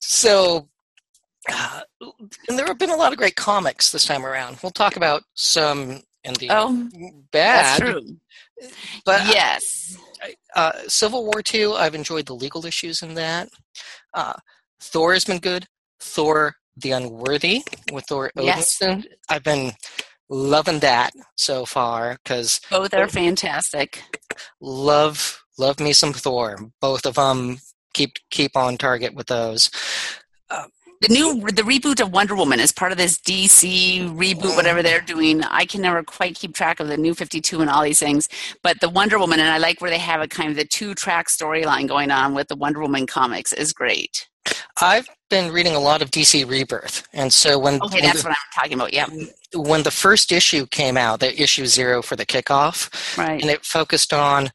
So, 0.00 0.68
uh, 1.50 1.80
and 2.48 2.58
there 2.58 2.66
have 2.66 2.78
been 2.78 2.90
a 2.90 2.96
lot 2.96 3.12
of 3.12 3.18
great 3.18 3.36
comics 3.36 3.90
this 3.92 4.04
time 4.04 4.24
around. 4.26 4.58
We'll 4.62 4.72
talk 4.72 4.96
about 4.96 5.22
some 5.34 6.02
in 6.24 6.34
the 6.34 6.48
Oh, 6.50 6.88
bad. 7.32 7.80
that's 7.80 7.80
true. 7.80 8.16
But 9.04 9.26
yes. 9.26 9.96
uh, 10.54 10.72
Civil 10.86 11.24
War 11.24 11.42
Two, 11.42 11.74
I've 11.74 11.94
enjoyed 11.94 12.26
the 12.26 12.34
legal 12.34 12.64
issues 12.66 13.02
in 13.02 13.14
that. 13.14 13.48
Uh, 14.12 14.34
Thor 14.80 15.12
has 15.14 15.24
been 15.24 15.38
good. 15.38 15.66
Thor: 16.00 16.54
The 16.76 16.92
Unworthy 16.92 17.62
with 17.92 18.04
Thor 18.06 18.30
Odinson. 18.36 19.04
Yes. 19.04 19.06
I've 19.28 19.42
been 19.42 19.72
loving 20.28 20.80
that 20.80 21.12
so 21.36 21.64
far 21.64 22.18
because 22.24 22.60
both 22.70 22.94
are 22.94 23.08
fantastic. 23.08 24.02
Love 24.60 25.42
love 25.58 25.80
me 25.80 25.92
some 25.92 26.12
Thor. 26.12 26.58
Both 26.80 27.06
of 27.06 27.14
them 27.14 27.58
keep 27.92 28.16
keep 28.30 28.56
on 28.56 28.76
target 28.76 29.14
with 29.14 29.26
those. 29.26 29.70
Uh, 30.50 30.66
the 31.00 31.12
new 31.12 31.40
the 31.40 31.62
reboot 31.62 32.00
of 32.00 32.12
Wonder 32.12 32.34
Woman 32.34 32.60
is 32.60 32.72
part 32.72 32.92
of 32.92 32.98
this 32.98 33.18
DC 33.18 34.16
reboot, 34.16 34.56
whatever 34.56 34.82
they're 34.82 35.00
doing. 35.00 35.42
I 35.44 35.66
can 35.66 35.82
never 35.82 36.02
quite 36.02 36.34
keep 36.34 36.54
track 36.54 36.80
of 36.80 36.88
the 36.88 36.96
new 36.96 37.14
52 37.14 37.60
and 37.60 37.68
all 37.68 37.82
these 37.82 37.98
things, 37.98 38.28
but 38.62 38.80
the 38.80 38.88
Wonder 38.88 39.18
Woman, 39.18 39.40
and 39.40 39.50
I 39.50 39.58
like 39.58 39.80
where 39.80 39.90
they 39.90 39.98
have 39.98 40.20
a 40.20 40.28
kind 40.28 40.50
of 40.50 40.56
the 40.56 40.64
two 40.64 40.94
track 40.94 41.28
storyline 41.28 41.88
going 41.88 42.10
on 42.10 42.34
with 42.34 42.48
the 42.48 42.56
Wonder 42.56 42.80
Woman 42.80 43.06
comics 43.06 43.52
is 43.52 43.72
great. 43.72 44.28
I've 44.80 45.08
been 45.30 45.52
reading 45.52 45.74
a 45.74 45.80
lot 45.80 46.02
of 46.02 46.10
DC 46.10 46.48
Rebirth, 46.48 47.06
and 47.12 47.32
so 47.32 47.58
when 47.58 47.80
okay, 47.82 48.00
that's 48.00 48.22
the, 48.22 48.28
what 48.28 48.36
I'm 48.36 48.62
talking 48.62 48.74
about. 48.74 48.92
Yeah, 48.92 49.06
when 49.54 49.82
the 49.82 49.90
first 49.90 50.32
issue 50.32 50.66
came 50.66 50.96
out, 50.96 51.20
the 51.20 51.40
issue 51.40 51.66
zero 51.66 52.02
for 52.02 52.16
the 52.16 52.26
kickoff, 52.26 53.16
right, 53.16 53.40
and 53.40 53.50
it 53.50 53.64
focused 53.64 54.12
on 54.12 54.50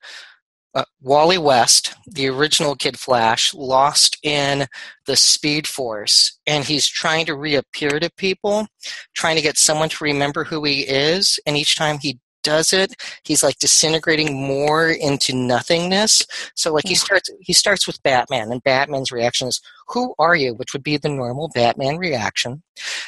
uh, 0.76 0.84
Wally 1.02 1.38
West, 1.38 1.96
the 2.06 2.28
original 2.28 2.76
Kid 2.76 3.00
Flash, 3.00 3.54
lost 3.54 4.18
in 4.24 4.68
the 5.06 5.16
Speed 5.16 5.68
Force, 5.68 6.40
and 6.46 6.64
he's 6.64 6.88
trying 6.88 7.26
to 7.26 7.36
reappear 7.36 8.00
to 8.00 8.12
people, 8.12 8.68
trying 9.16 9.36
to 9.36 9.42
get 9.42 9.58
someone 9.58 9.90
to 9.90 10.04
remember 10.04 10.44
who 10.44 10.64
he 10.64 10.82
is, 10.82 11.40
and 11.46 11.58
each 11.58 11.76
time 11.76 11.98
he 12.00 12.20
does 12.44 12.74
it, 12.74 12.94
he's 13.24 13.44
like 13.44 13.58
disintegrating 13.60 14.36
more 14.36 14.90
into 14.90 15.36
nothingness. 15.36 16.26
So 16.56 16.74
like 16.74 16.88
he 16.88 16.96
starts 16.96 17.30
he 17.42 17.54
starts 17.54 17.88
with 17.88 18.02
Batman, 18.04 18.52
and 18.52 18.64
Batman's 18.64 19.12
reaction 19.12 19.48
is, 19.48 19.62
"Who 19.90 20.14
are 20.20 20.36
you?" 20.36 20.54
Which 20.54 20.74
would 20.74 20.84
be 20.84 20.98
the 20.98 21.10
normal 21.10 21.50
Batman 21.54 21.98
reaction. 21.98 22.64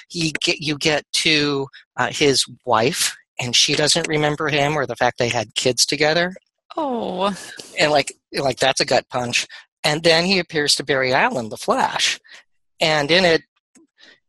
He 0.09 0.33
get 0.43 0.59
you 0.59 0.77
get 0.77 1.05
to 1.13 1.67
uh, 1.97 2.09
his 2.11 2.45
wife, 2.65 3.15
and 3.39 3.55
she 3.55 3.75
doesn't 3.75 4.07
remember 4.07 4.49
him 4.49 4.77
or 4.77 4.85
the 4.85 4.95
fact 4.95 5.17
they 5.17 5.29
had 5.29 5.55
kids 5.55 5.85
together. 5.85 6.33
Oh, 6.77 7.35
and 7.79 7.91
like 7.91 8.13
like 8.33 8.57
that's 8.57 8.81
a 8.81 8.85
gut 8.85 9.05
punch. 9.09 9.47
And 9.83 10.03
then 10.03 10.25
he 10.25 10.37
appears 10.37 10.75
to 10.75 10.83
Barry 10.83 11.11
Allen, 11.11 11.49
the 11.49 11.57
Flash, 11.57 12.19
and 12.79 13.09
in 13.09 13.25
it 13.25 13.41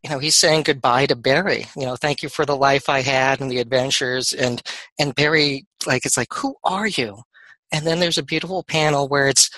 you 0.02 0.10
know 0.10 0.18
he's 0.18 0.34
saying 0.34 0.64
goodbye 0.64 1.06
to 1.06 1.16
barry. 1.16 1.66
You 1.76 1.86
know 1.86 1.96
thank 1.96 2.22
you 2.22 2.28
for 2.28 2.44
the 2.44 2.56
life 2.56 2.88
i 2.88 3.00
had 3.02 3.40
and 3.40 3.50
the 3.50 3.60
adventures. 3.60 4.32
And 4.32 4.62
and 4.98 5.14
barry 5.14 5.66
like 5.86 6.06
it's 6.06 6.16
like 6.16 6.32
who 6.34 6.56
are 6.64 6.86
you? 6.86 7.22
And 7.70 7.86
then 7.86 8.00
there's 8.00 8.18
a 8.18 8.22
beautiful 8.22 8.62
panel 8.62 9.08
where 9.08 9.28
it's 9.28 9.50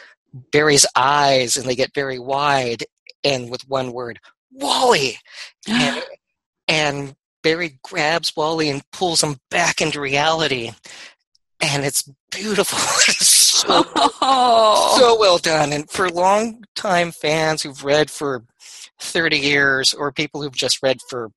barry's 0.52 0.86
eyes 0.96 1.56
and 1.56 1.66
they 1.66 1.74
get 1.74 1.94
very 1.94 2.18
wide 2.18 2.84
and 3.22 3.50
with 3.50 3.68
one 3.68 3.92
word 3.92 4.20
wally. 4.52 5.18
And, 5.68 6.02
and 6.68 7.16
barry 7.42 7.78
grabs 7.82 8.34
wally 8.36 8.70
and 8.70 8.82
pulls 8.92 9.22
him 9.22 9.36
back 9.50 9.80
into 9.80 10.00
reality. 10.00 10.72
And 11.60 11.84
it's 11.84 12.08
beautiful. 12.30 12.78
So, 13.54 13.86
oh. 14.20 14.96
so 14.98 15.18
well 15.18 15.38
done. 15.38 15.72
And 15.72 15.88
for 15.88 16.10
long 16.10 16.64
time 16.74 17.12
fans 17.12 17.62
who've 17.62 17.84
read 17.84 18.10
for 18.10 18.44
30 19.00 19.38
years 19.38 19.94
or 19.94 20.12
people 20.12 20.42
who've 20.42 20.52
just 20.52 20.82
read 20.82 20.98
for 21.08 21.30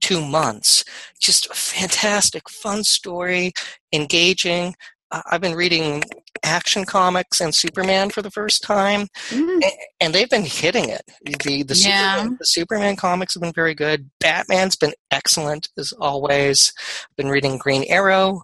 two 0.00 0.24
months. 0.24 0.84
Just 1.20 1.46
a 1.46 1.54
fantastic, 1.54 2.48
fun 2.48 2.84
story, 2.84 3.52
engaging. 3.92 4.74
Uh, 5.10 5.22
I've 5.30 5.40
been 5.40 5.56
reading 5.56 6.04
Action 6.44 6.84
Comics 6.84 7.40
and 7.40 7.54
Superman 7.54 8.10
for 8.10 8.22
the 8.22 8.30
first 8.30 8.62
time, 8.62 9.08
mm. 9.28 9.60
and, 10.00 10.14
they've 10.14 10.30
been 10.30 10.44
hitting 10.44 10.88
it. 10.88 11.02
The 11.24 11.64
the, 11.64 11.74
yeah. 11.74 12.16
Superman, 12.16 12.36
the 12.38 12.46
Superman 12.46 12.96
comics 12.96 13.34
have 13.34 13.42
been 13.42 13.52
very 13.52 13.74
good. 13.74 14.08
Batman's 14.20 14.76
been 14.76 14.92
excellent 15.10 15.68
as 15.76 15.92
always. 16.00 16.72
I've 17.10 17.16
been 17.16 17.28
reading 17.28 17.58
Green 17.58 17.84
Arrow, 17.88 18.42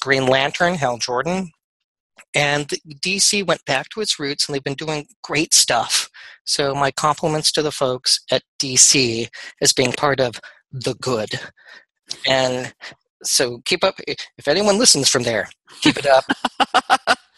Green 0.00 0.26
Lantern, 0.26 0.74
Hal 0.74 0.96
Jordan, 0.96 1.50
and 2.34 2.68
DC 3.04 3.46
went 3.46 3.64
back 3.64 3.88
to 3.90 4.00
its 4.00 4.18
roots, 4.18 4.48
and 4.48 4.54
they've 4.54 4.64
been 4.64 4.74
doing 4.74 5.06
great 5.22 5.52
stuff. 5.52 6.08
So 6.44 6.74
my 6.74 6.90
compliments 6.90 7.50
to 7.52 7.62
the 7.62 7.72
folks 7.72 8.20
at 8.30 8.42
DC 8.58 9.28
as 9.60 9.72
being 9.72 9.92
part 9.92 10.20
of 10.20 10.40
the 10.72 10.94
good. 10.94 11.30
And 12.28 12.74
so 13.22 13.60
keep 13.64 13.82
up. 13.84 13.98
If 14.06 14.48
anyone 14.48 14.78
listens 14.78 15.08
from 15.08 15.22
there, 15.22 15.48
keep 15.80 15.96
it 15.96 16.06
up. 16.06 16.24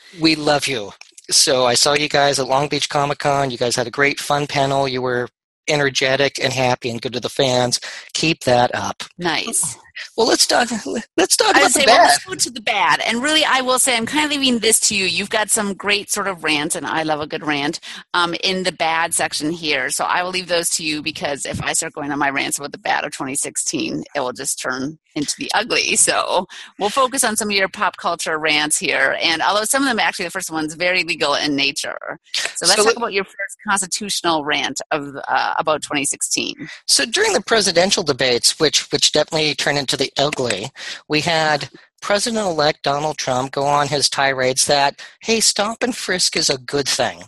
we 0.21 0.35
love 0.35 0.67
you. 0.67 0.93
So 1.31 1.67
I 1.67 1.75
saw 1.75 1.95
you 1.95 2.09
guys 2.09 2.39
at 2.39 2.47
Long 2.47 2.69
Beach 2.69 2.89
Comic 2.89 3.19
Con. 3.19 3.51
You 3.51 3.59
guys 3.59 3.77
had 3.77 3.87
a 3.87 3.91
great 3.91 4.21
fun 4.21 4.47
panel. 4.47 4.87
You 4.87 5.03
were 5.03 5.29
energetic 5.69 6.39
and 6.43 6.53
happy 6.53 6.91
and 6.91 7.03
good 7.03 7.13
to 7.13 7.21
the 7.21 7.29
fans. 7.29 7.81
Keep 8.15 8.45
that 8.45 8.75
up. 8.75 9.03
Nice. 9.19 9.77
Well, 10.17 10.27
let's 10.27 10.47
talk. 10.47 10.69
Let's 11.17 11.37
talk 11.37 11.51
about 11.51 11.65
the 11.65 11.71
say, 11.71 11.87
bad. 11.87 11.99
Well, 11.99 12.05
let's 12.05 12.25
go 12.25 12.35
to 12.35 12.51
the 12.51 12.61
bad. 12.61 13.01
And 13.07 13.23
really, 13.23 13.45
I 13.45 13.61
will 13.61 13.79
say, 13.79 13.97
I'm 13.97 14.07
kind 14.07 14.25
of 14.25 14.31
leaving 14.31 14.61
this 14.61 14.81
to 14.89 14.97
you. 14.97 15.05
You've 15.05 15.31
got 15.31 15.51
some 15.51 15.75
great 15.75 16.11
sort 16.11 16.27
of 16.27 16.45
rants, 16.45 16.75
and 16.75 16.87
I 16.87 17.03
love 17.03 17.21
a 17.21 17.27
good 17.27 17.45
rant 17.45 17.81
um, 18.15 18.35
in 18.43 18.63
the 18.63 18.73
bad 18.73 19.15
section 19.15 19.51
here. 19.51 19.91
So 19.91 20.05
I 20.05 20.23
will 20.23 20.31
leave 20.31 20.49
those 20.49 20.69
to 20.71 20.85
you 20.85 21.03
because 21.03 21.47
if 21.47 21.63
I 21.63 21.73
start 21.73 21.93
going 21.93 22.13
on 22.13 22.19
my 22.19 22.31
rants 22.31 22.59
about 22.59 22.73
the 22.73 22.79
bad 22.79 23.05
of 23.05 23.13
2016, 23.13 24.05
it 24.15 24.21
will 24.21 24.33
just 24.33 24.61
turn 24.61 24.99
into 25.17 25.35
the 25.39 25.51
ugly. 25.55 25.97
So 25.97 26.47
we'll 26.79 26.91
focus 26.91 27.25
on 27.25 27.37
some 27.37 27.49
of 27.49 27.57
your 27.57 27.69
pop 27.69 27.97
culture 27.97 28.39
rants 28.39 28.79
here. 28.79 29.17
And 29.21 29.43
although 29.43 29.65
some 29.65 29.83
of 29.83 29.89
them, 29.89 29.99
actually, 29.99 30.27
the 30.27 30.31
first 30.31 30.51
one's 30.51 30.75
very 30.75 31.03
legal 31.05 31.35
in 31.35 31.57
nature. 31.57 32.21
So 32.35 32.67
let's 32.67 32.77
so, 32.77 32.85
talk 32.85 32.97
about 32.97 33.13
your 33.13 33.25
first 33.25 33.57
constitutional 33.67 34.45
rant 34.45 34.81
of 34.91 35.17
uh, 35.29 35.55
about 35.59 35.83
2016. 35.83 36.69
So 36.87 37.07
during 37.07 37.33
the 37.33 37.41
presidential 37.41 38.03
debates, 38.03 38.61
which 38.61 38.91
which 38.93 39.13
definitely 39.13 39.55
turned 39.55 39.79
into 39.79 39.86
the 39.95 40.11
ugly, 40.17 40.71
we 41.07 41.21
had 41.21 41.69
President 42.01 42.47
elect 42.47 42.83
Donald 42.83 43.19
Trump 43.19 43.53
go 43.53 43.65
on 43.65 43.89
his 43.89 44.09
tirades 44.09 44.67
that, 44.67 45.03
hey, 45.21 45.41
stop 45.41 45.83
and 45.83 45.95
frisk 45.95 46.37
is 46.37 46.49
a 46.49 46.57
good 46.57 46.89
thing. 46.89 47.25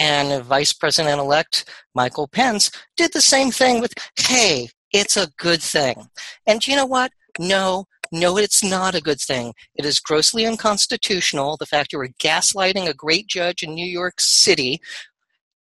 And 0.00 0.42
Vice 0.44 0.72
President 0.72 1.20
elect 1.20 1.70
Michael 1.94 2.26
Pence 2.26 2.70
did 2.96 3.12
the 3.12 3.22
same 3.22 3.52
thing 3.52 3.80
with, 3.80 3.94
hey, 4.18 4.68
it's 4.92 5.16
a 5.16 5.28
good 5.38 5.62
thing. 5.62 6.08
And 6.46 6.66
you 6.66 6.74
know 6.74 6.86
what? 6.86 7.12
No, 7.38 7.86
no, 8.10 8.36
it's 8.36 8.62
not 8.62 8.94
a 8.94 9.00
good 9.00 9.20
thing. 9.20 9.54
It 9.74 9.84
is 9.84 9.98
grossly 10.00 10.44
unconstitutional. 10.44 11.56
The 11.56 11.66
fact 11.66 11.92
you 11.92 11.98
were 11.98 12.08
gaslighting 12.20 12.88
a 12.88 12.94
great 12.94 13.26
judge 13.26 13.62
in 13.62 13.74
New 13.74 13.86
York 13.86 14.14
City 14.18 14.80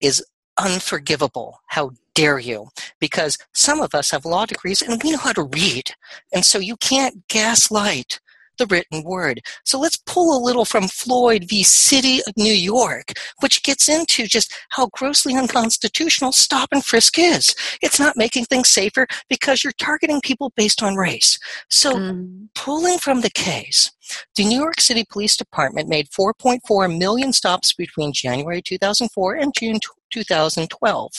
is 0.02 0.26
unforgivable. 0.58 1.60
How 1.68 1.92
dare 2.22 2.40
you? 2.40 2.68
Because 3.00 3.38
some 3.54 3.82
of 3.82 3.96
us 3.96 4.12
have 4.12 4.26
law 4.26 4.46
degrees 4.46 4.82
and 4.82 5.02
we 5.04 5.12
know 5.12 5.18
how 5.18 5.34
to 5.34 5.44
read. 5.44 5.92
And 6.32 6.46
so 6.46 6.60
you 6.60 6.78
can't 6.78 7.28
gaslight 7.28 8.20
the 8.60 8.68
written 8.68 9.02
word. 9.04 9.42
So 9.66 9.80
let's 9.80 9.98
pull 9.98 10.38
a 10.38 10.44
little 10.46 10.66
from 10.66 10.88
Floyd 10.88 11.46
v. 11.50 11.64
City 11.64 12.20
of 12.28 12.38
New 12.38 12.54
York, 12.54 13.14
which 13.40 13.64
gets 13.64 13.90
into 13.90 14.28
just 14.28 14.54
how 14.70 14.88
grossly 14.94 15.36
unconstitutional 15.36 16.32
stop 16.32 16.70
and 16.72 16.86
frisk 16.86 17.18
is. 17.18 17.56
It's 17.82 18.00
not 18.00 18.18
making 18.18 18.46
things 18.46 18.70
safer 18.70 19.08
because 19.28 19.64
you're 19.64 19.74
targeting 19.74 20.22
people 20.22 20.54
based 20.56 20.84
on 20.84 20.96
race. 20.96 21.40
So 21.72 21.96
mm. 21.96 22.50
pulling 22.54 23.00
from 23.00 23.22
the 23.22 23.32
case, 23.32 23.92
the 24.36 24.44
New 24.44 24.60
York 24.60 24.80
City 24.80 25.06
Police 25.10 25.38
Department 25.38 25.90
made 25.90 26.10
4.4 26.10 27.00
million 27.00 27.34
stops 27.34 27.74
between 27.74 28.14
January 28.14 28.62
2004 28.62 29.36
and 29.36 29.56
June 29.58 29.80
2012. 30.12 31.12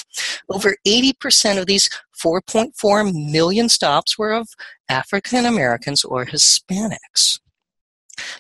Over 0.49 0.77
80% 0.87 1.59
of 1.59 1.67
these 1.67 1.89
4.4 2.23 3.33
million 3.33 3.69
stops 3.69 4.19
were 4.19 4.33
of 4.33 4.49
African 4.89 5.47
Americans 5.47 6.05
or 6.05 6.27
Hispanics. 6.27 7.41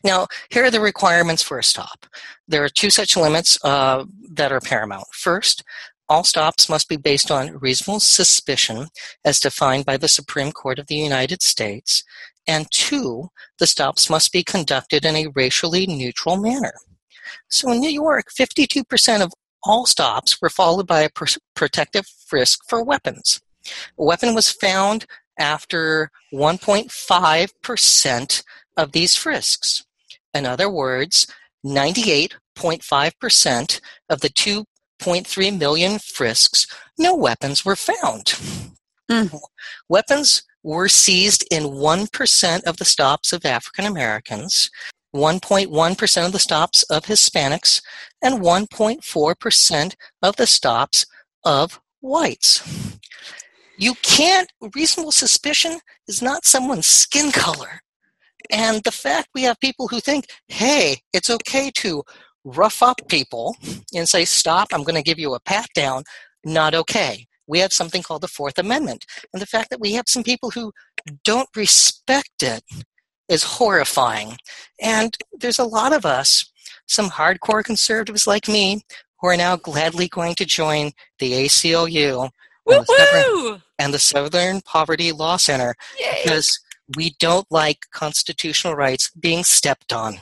Now, 0.05 0.27
here 0.51 0.65
are 0.65 0.71
the 0.71 0.81
requirements 0.81 1.43
for 1.43 1.59
a 1.59 1.65
stop. 1.65 2.07
There 2.47 2.65
are 2.65 2.69
two 2.69 2.91
such 2.91 3.17
limits 3.17 3.59
uh, 3.65 4.05
that 4.33 4.53
are 4.53 4.61
paramount. 4.61 5.07
First, 5.13 5.65
all 6.09 6.25
stops 6.25 6.69
must 6.69 6.89
be 6.89 6.97
based 6.97 7.31
on 7.31 7.59
reasonable 7.59 8.01
suspicion 8.01 8.89
as 9.25 9.41
defined 9.41 9.87
by 9.87 9.97
the 9.97 10.09
Supreme 10.09 10.53
Court 10.53 10.79
of 10.79 10.87
the 10.89 10.97
United 10.97 11.43
States. 11.43 12.05
And 12.47 12.67
two, 12.71 13.31
the 13.59 13.67
stops 13.67 14.11
must 14.11 14.33
be 14.33 14.43
conducted 14.43 15.05
in 15.05 15.17
a 15.17 15.29
racially 15.35 15.87
neutral 15.87 16.37
manner. 16.37 16.75
So 17.51 17.71
in 17.71 17.81
New 17.81 17.91
York, 17.91 18.27
52% 18.39 19.23
of 19.23 19.33
all 19.65 19.87
stops 19.87 20.41
were 20.41 20.51
followed 20.51 20.87
by 20.87 21.03
a 21.03 21.11
pr- 21.11 21.39
protective 21.55 22.07
frisk 22.27 22.61
for 22.69 22.83
weapons. 22.83 23.41
A 23.99 24.05
weapon 24.05 24.35
was 24.35 24.51
found 24.51 25.07
after 25.39 26.11
1.5% 26.33 28.43
of 28.77 28.93
these 28.93 29.17
frisks. 29.17 29.85
In 30.35 30.47
other 30.47 30.71
words, 30.71 31.27
98.5% 31.65 33.81
of 34.09 34.21
the 34.21 34.29
2.3 34.29 35.59
million 35.59 35.99
frisks, 35.99 36.67
no 36.99 37.15
weapons 37.15 37.65
were 37.65 37.77
found. 37.77 38.35
Mm. 39.11 39.41
Weapons 39.89 40.43
were 40.63 40.89
seized 40.89 41.45
in 41.51 41.65
1% 41.65 42.63
of 42.65 42.77
the 42.77 42.85
stops 42.85 43.33
of 43.33 43.45
African 43.45 43.85
Americans, 43.85 44.71
1.1% 45.15 46.27
of 46.27 46.33
the 46.33 46.39
stops 46.39 46.83
of 46.85 47.05
Hispanics, 47.05 47.83
and 48.23 48.41
1.4% 48.41 49.95
of 50.23 50.37
the 50.37 50.47
stops 50.47 51.07
of 51.45 51.81
whites. 52.01 52.99
You 53.79 53.95
can't, 54.03 54.51
reasonable 54.75 55.13
suspicion 55.13 55.81
is 56.09 56.23
not 56.23 56.45
someone's 56.45 56.87
skin 56.87 57.33
color. 57.33 57.81
And 58.51 58.83
the 58.85 58.93
fact 58.93 59.29
we 59.35 59.43
have 59.43 59.59
people 59.61 59.89
who 59.89 60.01
think, 60.01 60.27
hey, 60.49 60.99
it's 61.13 61.31
okay 61.31 61.71
to 61.77 62.03
rough 62.45 62.83
up 62.83 63.01
people 63.09 63.57
and 63.95 64.09
say, 64.09 64.25
stop, 64.25 64.69
I'm 64.73 64.83
going 64.83 64.97
to 64.97 65.03
give 65.03 65.19
you 65.19 65.35
a 65.35 65.41
pat 65.41 65.67
down, 65.75 66.05
not 66.45 66.75
okay. 66.75 67.27
We 67.47 67.61
have 67.61 67.73
something 67.73 68.03
called 68.03 68.23
the 68.23 68.29
Fourth 68.29 68.59
Amendment. 68.59 69.05
And 69.33 69.41
the 69.41 69.47
fact 69.47 69.71
that 69.71 69.81
we 69.81 69.93
have 69.93 70.05
some 70.09 70.23
people 70.23 70.51
who 70.51 70.73
don't 71.25 71.49
respect 71.57 72.43
it 72.43 72.63
is 73.29 73.43
horrifying. 73.43 74.37
And 74.81 75.17
there's 75.33 75.59
a 75.59 75.65
lot 75.65 75.93
of 75.93 76.05
us, 76.05 76.51
some 76.87 77.11
hardcore 77.11 77.65
conservatives 77.65 78.27
like 78.27 78.49
me, 78.49 78.83
who 79.21 79.29
are 79.29 79.37
now 79.37 79.57
gladly 79.57 80.09
going 80.09 80.35
to 80.35 80.45
join 80.45 80.93
the 81.19 81.33
ACLU 81.33 82.31
and 82.67 82.81
the, 82.81 82.85
Southern, 82.85 83.63
and 83.79 83.95
the, 83.95 83.99
Southern, 83.99 84.61
Poverty 84.63 85.13
Law 85.13 85.37
Center 85.37 85.75
Yay. 85.99 86.23
because 86.23 86.59
we 86.97 87.15
don't 87.19 87.47
like 87.51 87.87
constitutional 87.93 88.75
rights 88.75 89.11
being 89.11 89.45
stepped 89.45 89.93
on. 89.93 90.19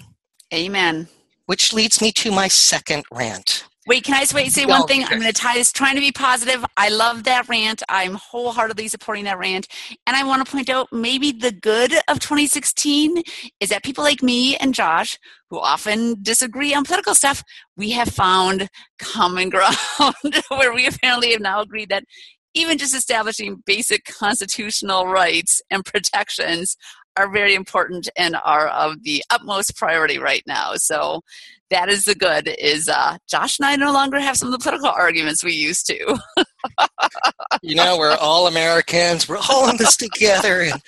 Amen. 0.52 1.08
Which 1.46 1.72
leads 1.72 2.00
me 2.00 2.12
to 2.12 2.30
my 2.30 2.48
second 2.48 3.04
rant. 3.10 3.64
Wait, 3.86 4.04
can 4.04 4.14
I 4.14 4.20
just 4.20 4.34
wait 4.34 4.52
say 4.52 4.66
one 4.66 4.86
thing? 4.86 5.04
I'm 5.04 5.18
going 5.18 5.22
to 5.22 5.32
tie 5.32 5.54
this, 5.54 5.72
trying 5.72 5.94
to 5.94 6.02
be 6.02 6.12
positive. 6.12 6.62
I 6.76 6.90
love 6.90 7.24
that 7.24 7.48
rant. 7.48 7.82
I'm 7.88 8.14
wholeheartedly 8.14 8.88
supporting 8.88 9.24
that 9.24 9.38
rant. 9.38 9.68
And 10.06 10.14
I 10.14 10.22
want 10.22 10.44
to 10.44 10.52
point 10.52 10.68
out 10.68 10.88
maybe 10.92 11.32
the 11.32 11.50
good 11.50 11.94
of 12.08 12.20
2016 12.20 13.22
is 13.58 13.70
that 13.70 13.82
people 13.82 14.04
like 14.04 14.22
me 14.22 14.54
and 14.56 14.74
Josh, 14.74 15.18
who 15.48 15.58
often 15.58 16.16
disagree 16.22 16.74
on 16.74 16.84
political 16.84 17.14
stuff, 17.14 17.42
we 17.74 17.90
have 17.92 18.08
found 18.08 18.68
common 18.98 19.48
ground 19.50 19.74
where 20.48 20.74
we 20.74 20.86
apparently 20.86 21.32
have 21.32 21.40
now 21.40 21.62
agreed 21.62 21.88
that 21.88 22.04
even 22.52 22.76
just 22.76 22.94
establishing 22.94 23.62
basic 23.64 24.04
constitutional 24.04 25.06
rights 25.06 25.62
and 25.70 25.84
protections 25.84 26.76
are 27.16 27.30
very 27.30 27.54
important 27.54 28.08
and 28.16 28.36
are 28.44 28.68
of 28.68 29.02
the 29.02 29.22
utmost 29.30 29.76
priority 29.76 30.18
right 30.18 30.42
now. 30.46 30.74
So 30.76 31.22
that 31.70 31.88
is 31.88 32.04
the 32.04 32.14
good 32.14 32.48
is 32.58 32.88
uh, 32.88 33.16
Josh 33.28 33.58
and 33.58 33.66
I 33.66 33.76
no 33.76 33.92
longer 33.92 34.18
have 34.18 34.36
some 34.36 34.52
of 34.52 34.52
the 34.52 34.62
political 34.62 34.90
arguments 34.90 35.44
we 35.44 35.54
used 35.54 35.86
to. 35.86 36.18
you 37.62 37.76
know, 37.76 37.96
we're 37.96 38.16
all 38.16 38.48
Americans. 38.48 39.28
We're 39.28 39.38
all 39.38 39.70
in 39.70 39.76
this 39.76 39.96
together. 39.96 40.62
And 40.62 40.82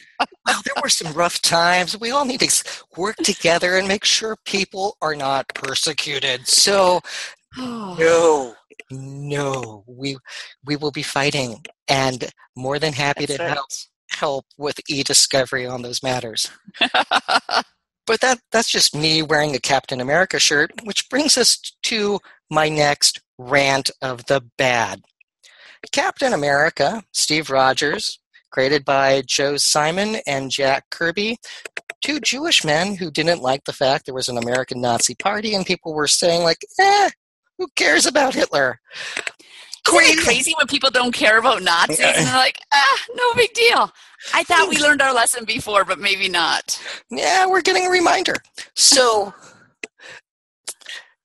well, 0.47 0.61
there 0.65 0.83
were 0.83 0.89
some 0.89 1.13
rough 1.13 1.41
times. 1.41 1.99
We 1.99 2.11
all 2.11 2.25
need 2.25 2.41
to 2.41 2.85
work 2.97 3.17
together 3.17 3.77
and 3.77 3.87
make 3.87 4.05
sure 4.05 4.37
people 4.45 4.97
are 5.01 5.15
not 5.15 5.49
persecuted. 5.55 6.49
So, 6.49 7.01
no, 7.57 8.55
no, 8.91 9.85
we 9.87 10.17
we 10.65 10.77
will 10.77 10.91
be 10.91 11.03
fighting, 11.03 11.65
and 11.89 12.29
more 12.57 12.79
than 12.79 12.93
happy 12.93 13.27
That's 13.27 13.39
to 13.39 13.45
right. 13.45 13.53
help 13.55 13.69
help 14.17 14.47
with 14.57 14.81
e-discovery 14.89 15.67
on 15.67 15.83
those 15.83 16.03
matters. 16.03 16.51
but 18.07 18.21
that 18.21 18.41
that's 18.51 18.71
just 18.71 18.95
me 18.95 19.23
wearing 19.23 19.55
a 19.55 19.61
Captain 19.61 20.01
America 20.01 20.39
shirt, 20.39 20.71
which 20.85 21.09
brings 21.09 21.37
us 21.37 21.59
to 21.85 22.21
my 22.51 22.69
next 22.69 23.21
rant 23.39 23.91
of 24.01 24.27
the 24.27 24.43
bad. 24.59 25.03
Captain 25.91 26.33
America, 26.33 27.03
Steve 27.13 27.51
Rogers, 27.51 28.19
created 28.51 28.85
by 28.85 29.23
Joe 29.27 29.57
Simon 29.57 30.17
and 30.27 30.51
Jack 30.51 30.85
Kirby, 30.91 31.39
two 32.03 32.21
Jewish 32.21 32.65
men 32.65 32.97
who 32.97 33.11
didn't 33.11 33.43
like 33.43 33.65
the 33.65 33.73
fact 33.73 34.05
there 34.07 34.15
was 34.15 34.29
an 34.29 34.39
American 34.39 34.81
Nazi 34.81 35.15
party 35.15 35.55
and 35.55 35.67
people 35.67 35.95
were 35.95 36.09
saying 36.09 36.43
like, 36.43 36.65
"Eh, 36.79 37.11
who 37.59 37.69
cares 37.75 38.07
about 38.07 38.35
Hitler?" 38.35 38.81
Crazy. 39.85 40.23
crazy 40.23 40.55
when 40.57 40.67
people 40.67 40.91
don't 40.91 41.13
care 41.13 41.39
about 41.39 41.63
Nazis 41.63 42.01
and 42.01 42.27
they're 42.27 42.35
like, 42.35 42.59
ah, 42.73 43.05
no 43.15 43.35
big 43.35 43.53
deal. 43.53 43.93
I 44.33 44.45
thought 44.45 44.69
we 44.69 44.79
learned 44.83 45.03
our 45.03 45.13
lesson 45.13 45.45
before, 45.45 45.85
but 45.85 45.99
maybe 45.99 46.29
not. 46.29 46.81
Yeah, 47.11 47.47
we're 47.47 47.63
getting 47.63 47.87
a 47.87 47.91
reminder. 47.91 48.37
So, 48.75 49.35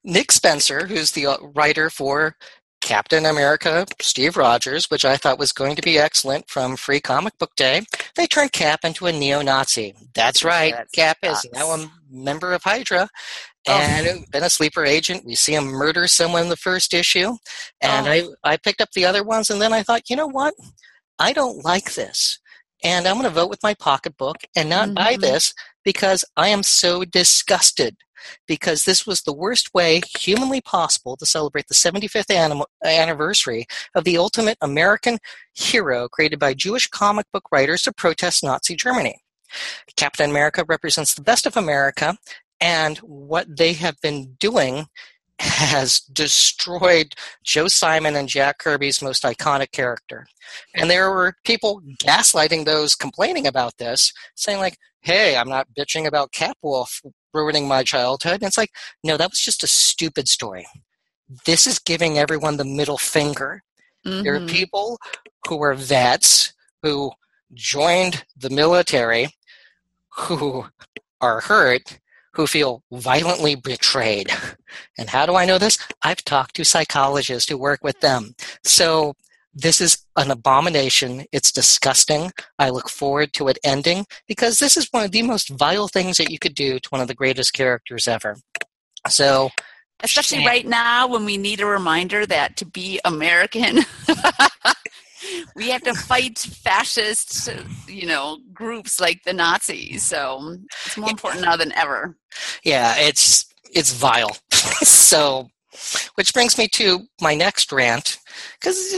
Nick 0.03 0.31
Spencer, 0.31 0.87
who's 0.87 1.11
the 1.11 1.27
uh, 1.27 1.37
writer 1.53 1.89
for 1.89 2.35
Captain 2.81 3.25
America, 3.25 3.85
Steve 3.99 4.37
Rogers, 4.37 4.89
which 4.89 5.03
I 5.05 5.17
thought 5.17 5.39
was 5.39 5.51
going 5.51 5.75
to 5.75 5.81
be 5.81 5.99
excellent 5.99 6.49
from 6.49 6.77
Free 6.77 6.99
Comic 6.99 7.37
Book 7.37 7.55
Day, 7.55 7.81
they 8.15 8.27
turned 8.27 8.53
Cap 8.53 8.85
into 8.85 9.07
a 9.07 9.11
neo 9.11 9.41
Nazi. 9.41 9.93
That's 10.13 10.43
right. 10.43 10.73
That's 10.73 10.91
Cap 10.91 11.17
nuts. 11.21 11.45
is 11.45 11.51
now 11.53 11.71
a 11.71 11.91
member 12.09 12.53
of 12.53 12.63
Hydra. 12.63 13.09
And 13.67 14.07
oh. 14.07 14.23
been 14.31 14.43
a 14.43 14.49
sleeper 14.49 14.85
agent. 14.85 15.25
We 15.25 15.35
see 15.35 15.55
him 15.55 15.65
murder 15.65 16.07
someone 16.07 16.43
in 16.43 16.49
the 16.49 16.55
first 16.55 16.93
issue. 16.93 17.35
And 17.81 18.07
oh. 18.07 18.35
I, 18.43 18.53
I 18.53 18.57
picked 18.57 18.81
up 18.81 18.91
the 18.91 19.05
other 19.05 19.23
ones, 19.23 19.49
and 19.49 19.61
then 19.61 19.73
I 19.73 19.83
thought, 19.83 20.09
you 20.09 20.15
know 20.15 20.27
what? 20.27 20.53
I 21.19 21.33
don't 21.33 21.63
like 21.65 21.95
this 21.95 22.39
and 22.83 23.07
I'm 23.07 23.15
going 23.15 23.23
to 23.25 23.29
vote 23.29 23.49
with 23.49 23.63
my 23.63 23.73
pocketbook 23.73 24.37
and 24.55 24.69
not 24.69 24.89
mm-hmm. 24.89 24.95
buy 24.95 25.17
this 25.19 25.53
because 25.83 26.23
I 26.35 26.49
am 26.49 26.63
so 26.63 27.03
disgusted 27.03 27.97
because 28.47 28.83
this 28.83 29.05
was 29.05 29.21
the 29.21 29.33
worst 29.33 29.73
way 29.73 30.01
humanly 30.17 30.59
possible 30.61 31.15
to 31.17 31.25
celebrate 31.25 31.67
the 31.67 31.75
75th 31.75 32.33
anim- 32.33 32.63
anniversary 32.83 33.65
of 33.95 34.03
the 34.03 34.17
ultimate 34.17 34.57
American 34.61 35.19
hero 35.53 36.07
created 36.09 36.39
by 36.39 36.53
Jewish 36.53 36.87
comic 36.87 37.25
book 37.31 37.45
writers 37.51 37.83
to 37.83 37.93
protest 37.93 38.43
Nazi 38.43 38.75
Germany. 38.75 39.21
Captain 39.95 40.29
America 40.29 40.65
represents 40.67 41.13
the 41.13 41.21
best 41.21 41.45
of 41.45 41.55
America, 41.55 42.17
and 42.59 42.97
what 42.99 43.57
they 43.57 43.73
have 43.73 43.99
been 44.01 44.35
doing 44.39 44.87
has 45.39 45.99
destroyed 45.99 47.13
Joe 47.43 47.67
Simon 47.67 48.15
and 48.15 48.27
Jack 48.27 48.57
Kirby's 48.57 49.01
most 49.01 49.23
iconic 49.23 49.71
character. 49.71 50.25
And 50.73 50.89
there 50.89 51.11
were 51.11 51.35
people 51.45 51.81
gaslighting 52.03 52.65
those 52.65 52.95
complaining 52.95 53.45
about 53.45 53.77
this, 53.77 54.13
saying, 54.35 54.59
like, 54.59 54.77
hey, 55.01 55.37
I'm 55.37 55.49
not 55.49 55.67
bitching 55.77 56.07
about 56.07 56.31
Capwolf 56.31 57.01
ruining 57.33 57.67
my 57.67 57.83
childhood. 57.83 58.35
And 58.35 58.43
it's 58.43 58.57
like, 58.57 58.71
no, 59.03 59.15
that 59.17 59.29
was 59.29 59.39
just 59.39 59.63
a 59.63 59.67
stupid 59.67 60.27
story. 60.27 60.65
This 61.45 61.67
is 61.67 61.77
giving 61.77 62.17
everyone 62.17 62.57
the 62.57 62.65
middle 62.65 62.97
finger. 62.97 63.61
Mm-hmm. 64.05 64.23
There 64.23 64.35
are 64.35 64.39
mm-hmm. 64.39 64.47
people 64.47 64.97
who 65.47 65.61
are 65.61 65.75
vets 65.75 66.53
who 66.81 67.11
joined 67.53 68.25
the 68.35 68.49
military 68.49 69.29
who 70.09 70.65
are 71.21 71.41
hurt 71.41 71.99
who 72.37 72.47
feel 72.47 72.83
violently 72.91 73.55
betrayed. 73.55 74.31
And 74.97 75.09
how 75.09 75.25
do 75.25 75.35
I 75.35 75.45
know 75.45 75.57
this? 75.57 75.77
I've 76.03 76.23
talked 76.23 76.55
to 76.55 76.63
psychologists 76.63 77.49
who 77.49 77.57
work 77.57 77.83
with 77.83 77.99
them. 77.99 78.35
So 78.63 79.15
this 79.55 79.81
is 79.81 80.05
an 80.15 80.29
abomination. 80.29 81.25
It's 81.31 81.51
disgusting. 81.51 82.31
I 82.59 82.69
look 82.69 82.89
forward 82.89 83.33
to 83.33 83.47
it 83.47 83.57
ending 83.63 84.05
because 84.27 84.59
this 84.59 84.77
is 84.77 84.87
one 84.91 85.03
of 85.03 85.11
the 85.11 85.23
most 85.23 85.49
vile 85.49 85.87
things 85.87 86.17
that 86.17 86.29
you 86.29 86.37
could 86.37 86.53
do 86.53 86.77
to 86.79 86.89
one 86.89 87.01
of 87.01 87.07
the 87.07 87.15
greatest 87.15 87.53
characters 87.53 88.07
ever. 88.07 88.37
So, 89.09 89.49
especially 90.03 90.45
right 90.45 90.67
now 90.67 91.07
when 91.07 91.25
we 91.25 91.37
need 91.37 91.59
a 91.59 91.65
reminder 91.65 92.23
that 92.27 92.55
to 92.57 92.65
be 92.65 92.99
American 93.03 93.79
we 95.55 95.69
have 95.69 95.83
to 95.83 95.93
fight 95.93 96.37
fascist, 96.37 97.49
you 97.87 98.05
know, 98.05 98.37
groups 98.53 98.99
like 98.99 99.23
the 99.23 99.33
Nazis. 99.33 100.03
So 100.03 100.57
it's 100.85 100.97
more 100.97 101.09
important 101.09 101.43
now 101.43 101.55
than 101.55 101.71
ever. 101.73 102.15
Yeah, 102.63 102.95
it's 102.97 103.45
it's 103.73 103.93
vile. 103.93 104.37
so, 104.51 105.49
which 106.15 106.33
brings 106.33 106.57
me 106.57 106.67
to 106.73 107.01
my 107.21 107.35
next 107.35 107.71
rant, 107.71 108.17
because 108.59 108.95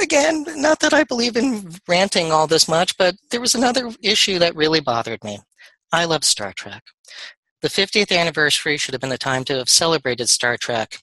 again, 0.00 0.44
not 0.56 0.80
that 0.80 0.94
I 0.94 1.04
believe 1.04 1.36
in 1.36 1.70
ranting 1.88 2.32
all 2.32 2.46
this 2.46 2.68
much, 2.68 2.96
but 2.96 3.16
there 3.30 3.40
was 3.40 3.54
another 3.54 3.90
issue 4.02 4.38
that 4.38 4.56
really 4.56 4.80
bothered 4.80 5.22
me. 5.24 5.38
I 5.92 6.04
love 6.04 6.24
Star 6.24 6.52
Trek. 6.52 6.82
The 7.62 7.68
50th 7.68 8.16
anniversary 8.16 8.78
should 8.78 8.94
have 8.94 9.00
been 9.00 9.10
the 9.10 9.18
time 9.18 9.44
to 9.44 9.56
have 9.56 9.68
celebrated 9.68 10.28
Star 10.28 10.56
Trek, 10.56 10.98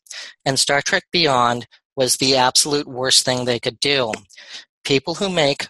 and 0.46 0.60
Star 0.60 0.82
Trek 0.82 1.04
Beyond 1.12 1.68
was 1.98 2.16
the 2.16 2.38
absolute 2.38 2.88
worst 2.88 3.26
thing 3.26 3.44
they 3.44 3.60
could 3.60 3.80
do. 3.82 4.14
People 4.86 5.16
who 5.16 5.30
make 5.30 5.68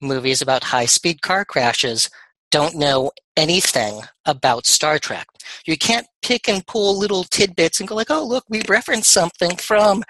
movies 0.00 0.40
about 0.40 0.62
high 0.62 0.86
speed 0.86 1.22
car 1.22 1.44
crashes 1.44 2.08
don't 2.50 2.76
know 2.76 3.10
anything 3.36 4.02
about 4.24 4.66
Star 4.66 4.98
Trek. 4.98 5.26
You 5.66 5.76
can't 5.76 6.06
pick 6.22 6.48
and 6.48 6.66
pull 6.66 6.96
little 6.96 7.24
tidbits 7.24 7.80
and 7.80 7.88
go 7.88 7.94
like, 7.94 8.10
"Oh, 8.10 8.24
look, 8.24 8.44
we 8.48 8.62
referenced 8.68 9.10
something 9.10 9.56
from 9.56 10.04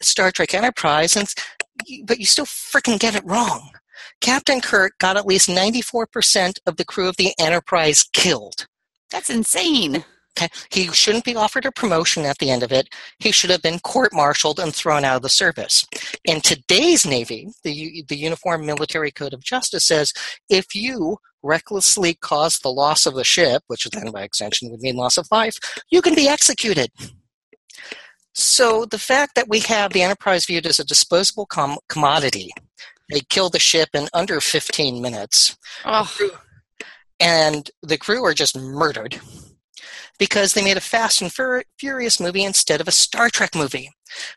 Star 0.00 0.30
Trek 0.30 0.54
Enterprise," 0.54 1.16
and 1.16 1.28
but 2.04 2.18
you 2.18 2.26
still 2.26 2.46
freaking 2.46 2.98
get 2.98 3.14
it 3.14 3.24
wrong. 3.24 3.70
Captain 4.20 4.60
Kirk 4.60 4.96
got 4.98 5.16
at 5.16 5.26
least 5.26 5.48
94% 5.48 6.58
of 6.66 6.76
the 6.76 6.84
crew 6.84 7.08
of 7.08 7.16
the 7.16 7.34
Enterprise 7.38 8.04
killed. 8.12 8.66
That's 9.10 9.30
insane. 9.30 10.04
Okay. 10.36 10.48
He 10.70 10.88
shouldn't 10.88 11.24
be 11.24 11.36
offered 11.36 11.64
a 11.64 11.70
promotion 11.70 12.24
at 12.24 12.38
the 12.38 12.50
end 12.50 12.62
of 12.64 12.72
it. 12.72 12.88
He 13.18 13.30
should 13.30 13.50
have 13.50 13.62
been 13.62 13.78
court-martialed 13.78 14.58
and 14.58 14.74
thrown 14.74 15.04
out 15.04 15.16
of 15.16 15.22
the 15.22 15.28
service. 15.28 15.86
In 16.24 16.40
today's 16.40 17.06
Navy, 17.06 17.48
the, 17.62 18.04
the 18.08 18.16
Uniform 18.16 18.66
Military 18.66 19.12
Code 19.12 19.32
of 19.32 19.44
Justice 19.44 19.86
says 19.86 20.12
if 20.48 20.74
you 20.74 21.18
recklessly 21.42 22.14
cause 22.14 22.58
the 22.58 22.72
loss 22.72 23.06
of 23.06 23.14
the 23.14 23.22
ship, 23.22 23.62
which 23.68 23.84
then 23.90 24.10
by 24.10 24.22
extension 24.22 24.70
would 24.70 24.80
mean 24.80 24.96
loss 24.96 25.16
of 25.16 25.28
life, 25.30 25.56
you 25.90 26.02
can 26.02 26.14
be 26.14 26.26
executed. 26.26 26.90
So 28.34 28.84
the 28.84 28.98
fact 28.98 29.36
that 29.36 29.48
we 29.48 29.60
have 29.60 29.92
the 29.92 30.02
enterprise 30.02 30.46
viewed 30.46 30.66
as 30.66 30.80
a 30.80 30.84
disposable 30.84 31.46
com- 31.46 31.78
commodity 31.88 32.50
They 33.12 33.20
kill 33.28 33.50
the 33.50 33.60
ship 33.60 33.90
in 33.94 34.08
under 34.12 34.40
15 34.40 35.00
minutes. 35.00 35.56
Oh, 35.84 36.12
and 37.20 37.70
the 37.82 37.98
crew 37.98 38.24
are 38.24 38.34
just 38.34 38.58
murdered 38.58 39.20
because 40.18 40.52
they 40.52 40.62
made 40.62 40.76
a 40.76 40.80
Fast 40.80 41.20
and 41.22 41.32
Fur- 41.32 41.64
Furious 41.78 42.20
movie 42.20 42.44
instead 42.44 42.80
of 42.80 42.88
a 42.88 42.92
Star 42.92 43.28
Trek 43.30 43.54
movie. 43.54 43.90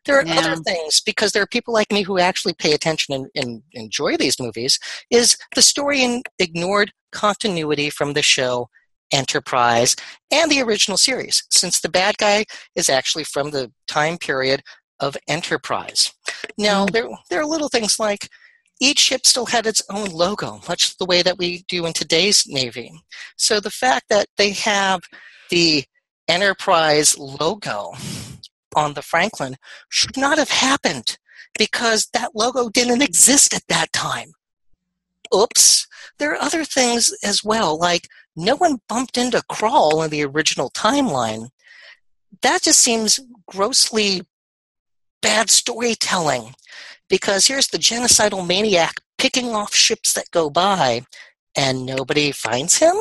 There 0.05 0.17
are 0.19 0.25
Yeah. 0.25 0.39
other 0.39 0.55
things 0.63 1.01
because 1.01 1.31
there 1.31 1.43
are 1.43 1.47
people 1.47 1.73
like 1.73 1.91
me 1.91 2.01
who 2.03 2.17
actually 2.19 2.53
pay 2.53 2.73
attention 2.73 3.13
and, 3.13 3.27
and 3.35 3.61
enjoy 3.73 4.17
these 4.17 4.39
movies. 4.39 4.79
Is 5.11 5.37
the 5.55 5.61
story 5.61 6.03
in, 6.03 6.23
ignored 6.39 6.91
continuity 7.11 7.89
from 7.89 8.13
the 8.13 8.21
show 8.23 8.69
Enterprise 9.11 9.95
and 10.31 10.51
the 10.51 10.61
original 10.61 10.97
series, 10.97 11.43
since 11.49 11.79
the 11.79 11.89
bad 11.89 12.17
guy 12.17 12.45
is 12.75 12.89
actually 12.89 13.23
from 13.23 13.51
the 13.51 13.71
time 13.87 14.17
period 14.17 14.61
of 14.99 15.15
Enterprise. 15.29 16.11
Now, 16.57 16.85
Mm. 16.85 16.91
there, 16.91 17.07
there 17.29 17.39
are 17.41 17.45
little 17.45 17.69
things 17.69 17.99
like 17.99 18.27
each 18.81 18.99
ship 18.99 19.25
still 19.25 19.45
had 19.45 19.65
its 19.65 19.81
own 19.89 20.09
logo, 20.09 20.61
much 20.67 20.97
the 20.97 21.05
way 21.05 21.21
that 21.21 21.37
we 21.37 21.63
do 21.69 21.85
in 21.85 21.93
today's 21.93 22.45
Navy. 22.47 22.91
So 23.37 23.59
the 23.59 23.71
fact 23.71 24.05
that 24.09 24.27
they 24.37 24.51
have 24.51 25.01
the 25.49 25.86
Enterprise 26.27 27.17
logo 27.17 27.93
on 28.75 28.93
the 28.93 29.01
Franklin 29.01 29.55
should 29.88 30.17
not 30.17 30.38
have 30.38 30.49
happened 30.49 31.17
because 31.57 32.07
that 32.07 32.36
logo 32.36 32.69
didn't 32.69 33.01
exist 33.01 33.53
at 33.53 33.65
that 33.69 33.93
time. 33.93 34.33
Oops. 35.33 35.88
There 36.19 36.31
are 36.33 36.41
other 36.41 36.65
things 36.65 37.13
as 37.23 37.43
well, 37.43 37.77
like 37.77 38.07
no 38.36 38.55
one 38.55 38.81
bumped 38.89 39.17
into 39.17 39.43
Krall 39.49 40.03
in 40.03 40.12
the 40.12 40.23
original 40.23 40.69
timeline. 40.69 41.49
That 42.41 42.63
just 42.63 42.79
seems 42.79 43.19
grossly 43.47 44.21
bad 45.21 45.49
storytelling 45.49 46.55
because 47.10 47.47
here's 47.47 47.67
the 47.67 47.77
genocidal 47.77 48.45
maniac 48.45 48.95
picking 49.17 49.55
off 49.55 49.73
ships 49.73 50.13
that 50.13 50.31
go 50.31 50.49
by 50.49 51.05
and 51.55 51.86
nobody 51.86 52.31
finds 52.31 52.77
him. 52.77 52.95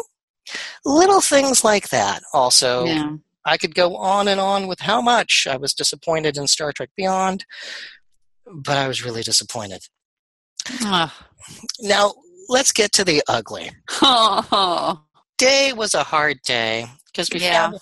Little 0.84 1.20
things 1.20 1.64
like 1.64 1.88
that. 1.90 2.22
Also, 2.32 2.84
yeah. 2.84 3.12
I 3.44 3.56
could 3.56 3.74
go 3.74 3.96
on 3.96 4.28
and 4.28 4.40
on 4.40 4.66
with 4.66 4.80
how 4.80 5.00
much 5.00 5.46
I 5.48 5.56
was 5.56 5.72
disappointed 5.74 6.36
in 6.36 6.46
Star 6.46 6.72
Trek 6.72 6.90
Beyond, 6.96 7.44
but 8.52 8.76
I 8.76 8.88
was 8.88 9.04
really 9.04 9.22
disappointed. 9.22 9.82
Ugh. 10.84 11.10
Now, 11.80 12.14
let's 12.48 12.72
get 12.72 12.92
to 12.92 13.04
the 13.04 13.22
ugly. 13.28 13.70
Oh, 14.02 15.02
Day 15.38 15.72
was 15.72 15.94
a 15.94 16.02
hard 16.02 16.38
day 16.42 16.86
because 17.06 17.28
we 17.32 17.40
Yeah. 17.40 17.70
found 17.70 17.80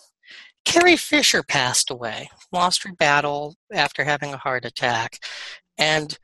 Carrie 0.64 0.96
Fisher 0.96 1.42
passed 1.42 1.90
away, 1.90 2.31
lost 2.53 2.83
her 2.83 2.92
battle 2.92 3.55
after 3.72 4.05
having 4.05 4.35
a 4.35 4.38
heart 4.38 4.64
attack. 4.64 5.18
And 5.79 6.18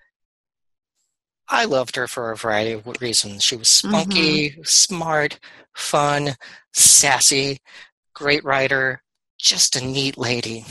I 1.50 1.64
loved 1.64 1.96
her 1.96 2.06
for 2.06 2.30
a 2.30 2.36
variety 2.36 2.72
of 2.72 2.86
reasons. 3.00 3.42
She 3.42 3.56
was 3.56 3.68
spunky, 3.68 4.50
mm-hmm. 4.50 4.62
smart, 4.64 5.40
fun, 5.74 6.36
sassy, 6.72 7.58
great 8.14 8.44
writer, 8.44 9.02
just 9.38 9.74
a 9.74 9.84
neat 9.84 10.16
lady. 10.16 10.64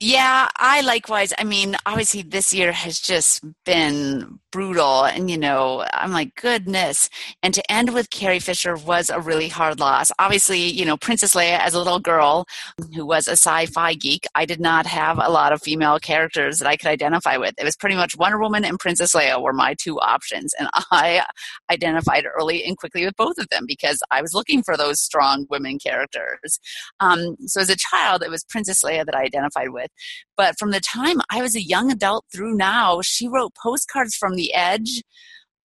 Yeah, 0.00 0.48
I 0.56 0.80
likewise. 0.82 1.32
I 1.38 1.44
mean, 1.44 1.76
obviously, 1.86 2.22
this 2.22 2.52
year 2.52 2.72
has 2.72 3.00
just 3.00 3.44
been 3.64 4.38
brutal, 4.50 5.04
and 5.04 5.30
you 5.30 5.38
know, 5.38 5.84
I'm 5.92 6.12
like, 6.12 6.34
goodness. 6.34 7.10
And 7.42 7.52
to 7.54 7.72
end 7.72 7.94
with 7.94 8.10
Carrie 8.10 8.38
Fisher 8.38 8.76
was 8.76 9.10
a 9.10 9.20
really 9.20 9.48
hard 9.48 9.80
loss. 9.80 10.10
Obviously, 10.18 10.60
you 10.60 10.84
know, 10.84 10.96
Princess 10.96 11.34
Leia 11.34 11.58
as 11.58 11.74
a 11.74 11.78
little 11.78 11.98
girl 11.98 12.46
who 12.94 13.06
was 13.06 13.28
a 13.28 13.32
sci 13.32 13.66
fi 13.66 13.94
geek, 13.94 14.26
I 14.34 14.44
did 14.44 14.60
not 14.60 14.86
have 14.86 15.18
a 15.18 15.30
lot 15.30 15.52
of 15.52 15.62
female 15.62 15.98
characters 15.98 16.58
that 16.58 16.68
I 16.68 16.76
could 16.76 16.88
identify 16.88 17.36
with. 17.36 17.54
It 17.58 17.64
was 17.64 17.76
pretty 17.76 17.96
much 17.96 18.16
Wonder 18.16 18.38
Woman 18.38 18.64
and 18.64 18.78
Princess 18.78 19.14
Leia 19.14 19.42
were 19.42 19.52
my 19.52 19.74
two 19.74 19.98
options, 20.00 20.54
and 20.58 20.68
I 20.90 21.24
identified 21.70 22.24
early 22.38 22.64
and 22.64 22.76
quickly 22.76 23.04
with 23.04 23.16
both 23.16 23.38
of 23.38 23.48
them 23.50 23.64
because 23.66 24.00
I 24.10 24.22
was 24.22 24.34
looking 24.34 24.62
for 24.62 24.76
those 24.76 25.00
strong 25.00 25.46
women 25.50 25.78
characters. 25.78 26.58
Um, 27.00 27.36
so 27.46 27.60
as 27.60 27.70
a 27.70 27.76
child, 27.76 28.22
it 28.22 28.30
was 28.30 28.44
Princess 28.44 28.82
Leia 28.82 29.04
that 29.04 29.16
I 29.16 29.24
identified 29.24 29.70
with. 29.70 29.90
But 30.36 30.56
from 30.58 30.70
the 30.70 30.80
time 30.80 31.20
I 31.30 31.42
was 31.42 31.56
a 31.56 31.62
young 31.62 31.90
adult 31.90 32.24
through 32.32 32.54
now, 32.54 33.00
she 33.02 33.26
wrote 33.26 33.54
postcards 33.60 34.14
from 34.14 34.36
the 34.38 34.54
edge. 34.54 35.02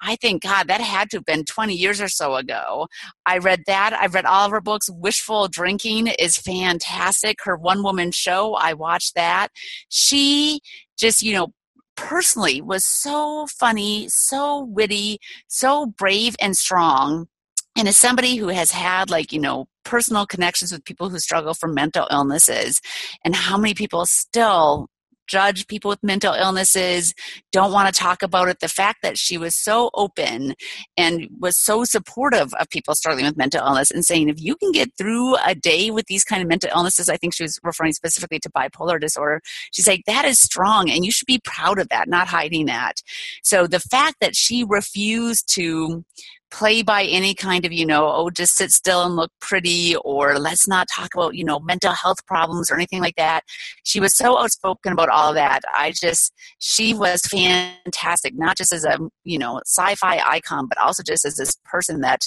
I 0.06 0.18
think, 0.18 0.44
God, 0.44 0.68
that 0.68 0.82
had 0.82 1.10
to 1.12 1.18
have 1.18 1.26
been 1.26 1.46
20 1.46 1.74
years 1.74 2.02
or 2.02 2.10
so 2.10 2.36
ago. 2.36 2.88
I 3.26 3.38
read 3.38 3.64
that. 3.68 3.94
I've 3.94 4.14
read 4.14 4.26
all 4.26 4.46
of 4.46 4.52
her 4.52 4.60
books. 4.60 4.90
Wishful 4.90 5.48
Drinking 5.48 6.08
is 6.08 6.38
fantastic. 6.38 7.38
Her 7.44 7.56
one 7.56 7.84
woman 7.84 8.12
show, 8.12 8.56
I 8.56 8.74
watched 8.74 9.16
that. 9.16 9.48
She 9.88 10.60
just, 10.98 11.22
you 11.22 11.34
know, 11.34 11.54
personally 11.96 12.62
was 12.62 12.84
so 12.84 13.48
funny, 13.48 14.08
so 14.10 14.66
witty, 14.66 15.20
so 15.48 15.86
brave 15.86 16.36
and 16.42 16.58
strong. 16.58 17.28
And 17.78 17.88
as 17.88 17.96
somebody 17.96 18.36
who 18.36 18.50
has 18.50 18.72
had, 18.72 19.10
like, 19.10 19.32
you 19.32 19.40
know, 19.40 19.68
personal 19.86 20.26
connections 20.26 20.72
with 20.72 20.86
people 20.86 21.10
who 21.10 21.20
struggle 21.20 21.54
from 21.54 21.74
mental 21.74 22.08
illnesses, 22.12 22.82
and 23.24 23.36
how 23.36 23.58
many 23.58 23.74
people 23.74 24.06
still 24.06 24.88
judge 25.28 25.68
people 25.68 25.90
with 25.90 26.04
mental 26.04 26.34
illnesses, 26.34 27.14
don't 27.52 27.72
want 27.72 27.94
to 27.94 28.00
talk 28.00 28.24
about 28.24 28.50
it. 28.50 28.60
The 28.60 28.68
fact 28.68 29.00
that 29.04 29.18
she 29.18 29.38
was 29.38 29.56
so 29.56 29.90
open 29.94 30.56
and 30.98 31.28
was 31.40 31.58
so 31.58 31.84
supportive 31.84 32.54
of 32.56 32.70
people 32.70 32.96
struggling 32.96 33.26
with 33.26 33.38
mental 33.38 33.66
illness 33.66 33.92
and 33.92 34.04
saying, 34.06 34.30
if 34.30 34.42
you 34.42 34.56
can 34.56 34.72
get 34.72 34.90
through 34.98 35.36
a 35.46 35.56
day 35.56 35.92
with 35.92 36.06
these 36.08 36.24
kind 36.24 36.42
of 36.42 36.48
mental 36.48 36.70
illnesses, 36.74 37.10
I 37.10 37.18
think 37.18 37.34
she 37.34 37.44
was 37.44 37.60
referring 37.64 37.94
specifically 37.94 38.40
to 38.40 38.50
bipolar 38.50 39.00
disorder. 39.00 39.42
She's 39.72 39.88
like, 39.88 40.04
that 40.08 40.26
is 40.26 40.40
strong, 40.40 40.90
and 40.90 41.06
you 41.06 41.12
should 41.12 41.28
be 41.28 41.42
proud 41.44 41.80
of 41.80 41.90
that, 41.90 42.08
not 42.08 42.28
hiding 42.28 42.66
that. 42.68 43.02
So 43.44 43.68
the 43.68 43.80
fact 43.80 44.18
that 44.22 44.36
she 44.36 44.64
refused 44.64 45.54
to 45.56 46.04
play 46.54 46.82
by 46.82 47.04
any 47.04 47.34
kind 47.34 47.66
of 47.66 47.72
you 47.72 47.86
know 47.86 48.08
oh 48.08 48.30
just 48.30 48.56
sit 48.56 48.72
still 48.72 49.04
and 49.04 49.16
look 49.16 49.32
pretty 49.42 49.96
or 50.06 50.38
let's 50.38 50.68
not 50.68 50.88
talk 50.94 51.14
about 51.14 51.36
you 51.36 51.44
know 51.44 51.60
mental 51.60 51.92
health 51.92 52.26
problems 52.28 52.70
or 52.70 52.76
anything 52.76 53.02
like 53.02 53.16
that 53.16 53.42
she 53.84 54.00
was 54.00 54.16
so 54.16 54.40
outspoken 54.40 54.94
about 54.94 55.10
all 55.10 55.34
that 55.34 55.62
i 55.76 55.92
just 55.92 56.32
she 56.60 56.94
was 56.94 57.22
fantastic 57.26 58.34
not 58.36 58.56
just 58.56 58.72
as 58.72 58.86
a 58.86 58.98
you 59.24 59.38
know 59.38 59.60
sci-fi 59.66 60.22
icon 60.26 60.68
but 60.68 60.78
also 60.78 61.04
just 61.04 61.26
as 61.26 61.36
this 61.36 61.58
person 61.66 62.02
that 62.02 62.22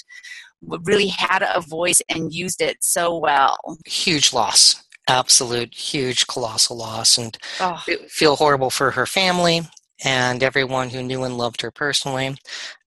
really 0.85 1.09
had 1.09 1.43
a 1.43 1.61
voice 1.61 2.01
and 2.09 2.33
used 2.35 2.61
it 2.61 2.77
so 2.81 3.17
well 3.17 3.57
Huge 3.87 4.33
loss. 4.33 4.83
Absolute 5.09 5.75
huge 5.75 6.27
colossal 6.27 6.77
loss. 6.77 7.19
And 7.19 7.37
oh, 7.61 7.83
feel 8.09 8.37
horrible 8.37 8.71
for 8.71 8.91
her 8.93 9.07
family 9.07 9.63
and 10.05 10.43
everyone 10.43 10.91
who 10.91 11.03
knew 11.03 11.23
and 11.23 11.39
loved 11.39 11.63
her 11.63 11.71
personally. 11.71 12.37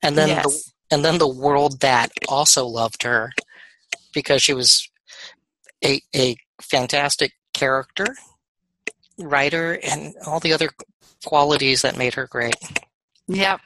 And 0.04 0.18
then 0.18 0.30
the 0.30 0.36
yes. 0.36 0.72
And 0.92 1.04
then 1.04 1.18
the 1.18 1.28
world 1.28 1.82
that 1.82 2.12
also 2.28 2.66
loved 2.66 3.04
her 3.04 3.32
because 4.14 4.42
she 4.42 4.54
was 4.54 4.90
a, 5.84 6.02
a 6.16 6.36
fantastic 6.62 7.34
character 7.54 8.06
writer 9.18 9.80
and 9.84 10.14
all 10.26 10.40
the 10.40 10.54
other 10.54 10.70
qualities 11.26 11.82
that 11.82 11.98
made 11.98 12.14
her 12.14 12.28
great 12.28 12.56
yep 13.28 13.60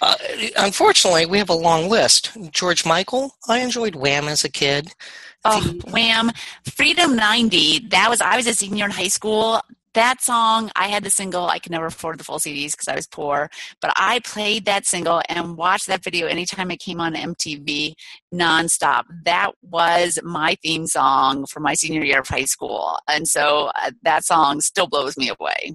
uh, 0.00 0.14
unfortunately 0.58 1.26
we 1.26 1.38
have 1.38 1.50
a 1.50 1.54
long 1.54 1.88
list 1.88 2.36
george 2.50 2.86
michael 2.86 3.36
i 3.48 3.58
enjoyed 3.58 3.94
wham 3.94 4.26
as 4.28 4.44
a 4.44 4.48
kid 4.48 4.92
Oh, 5.44 5.72
wham! 5.90 6.30
Freedom 6.64 7.14
90. 7.14 7.88
That 7.88 8.10
was, 8.10 8.20
I 8.20 8.36
was 8.36 8.46
a 8.46 8.54
senior 8.54 8.84
in 8.86 8.90
high 8.90 9.08
school. 9.08 9.62
That 9.98 10.22
song, 10.22 10.70
I 10.76 10.86
had 10.86 11.02
the 11.02 11.10
single. 11.10 11.48
I 11.48 11.58
could 11.58 11.72
never 11.72 11.86
afford 11.86 12.18
the 12.20 12.24
full 12.24 12.38
CDs 12.38 12.70
because 12.70 12.86
I 12.86 12.94
was 12.94 13.08
poor. 13.08 13.50
But 13.80 13.92
I 13.96 14.20
played 14.20 14.64
that 14.66 14.86
single 14.86 15.22
and 15.28 15.56
watched 15.56 15.88
that 15.88 16.04
video 16.04 16.28
anytime 16.28 16.70
it 16.70 16.76
came 16.78 17.00
on 17.00 17.14
MTV 17.14 17.94
nonstop. 18.32 19.02
That 19.24 19.52
was 19.60 20.20
my 20.22 20.56
theme 20.62 20.86
song 20.86 21.46
for 21.46 21.58
my 21.58 21.74
senior 21.74 22.04
year 22.04 22.20
of 22.20 22.28
high 22.28 22.44
school. 22.44 22.96
And 23.08 23.26
so 23.26 23.72
uh, 23.74 23.90
that 24.02 24.24
song 24.24 24.60
still 24.60 24.86
blows 24.86 25.16
me 25.16 25.30
away. 25.30 25.74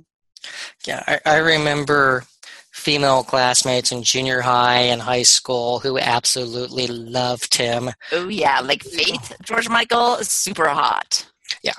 yeah 0.88 1.04
I, 1.06 1.20
I 1.26 1.38
remember 1.40 2.24
female 2.72 3.24
classmates 3.24 3.92
in 3.92 4.04
junior 4.04 4.40
high 4.40 4.80
and 4.94 5.02
high 5.02 5.24
school 5.24 5.80
who 5.80 5.98
absolutely 6.00 6.88
loved 6.88 7.56
him 7.56 7.90
Oh, 8.14 8.30
yeah. 8.30 8.62
Like 8.62 8.84
Faith, 8.84 9.36
George 9.44 9.68
Michael, 9.68 10.16
super 10.24 10.70
hot. 10.70 11.30
yeah, 11.62 11.74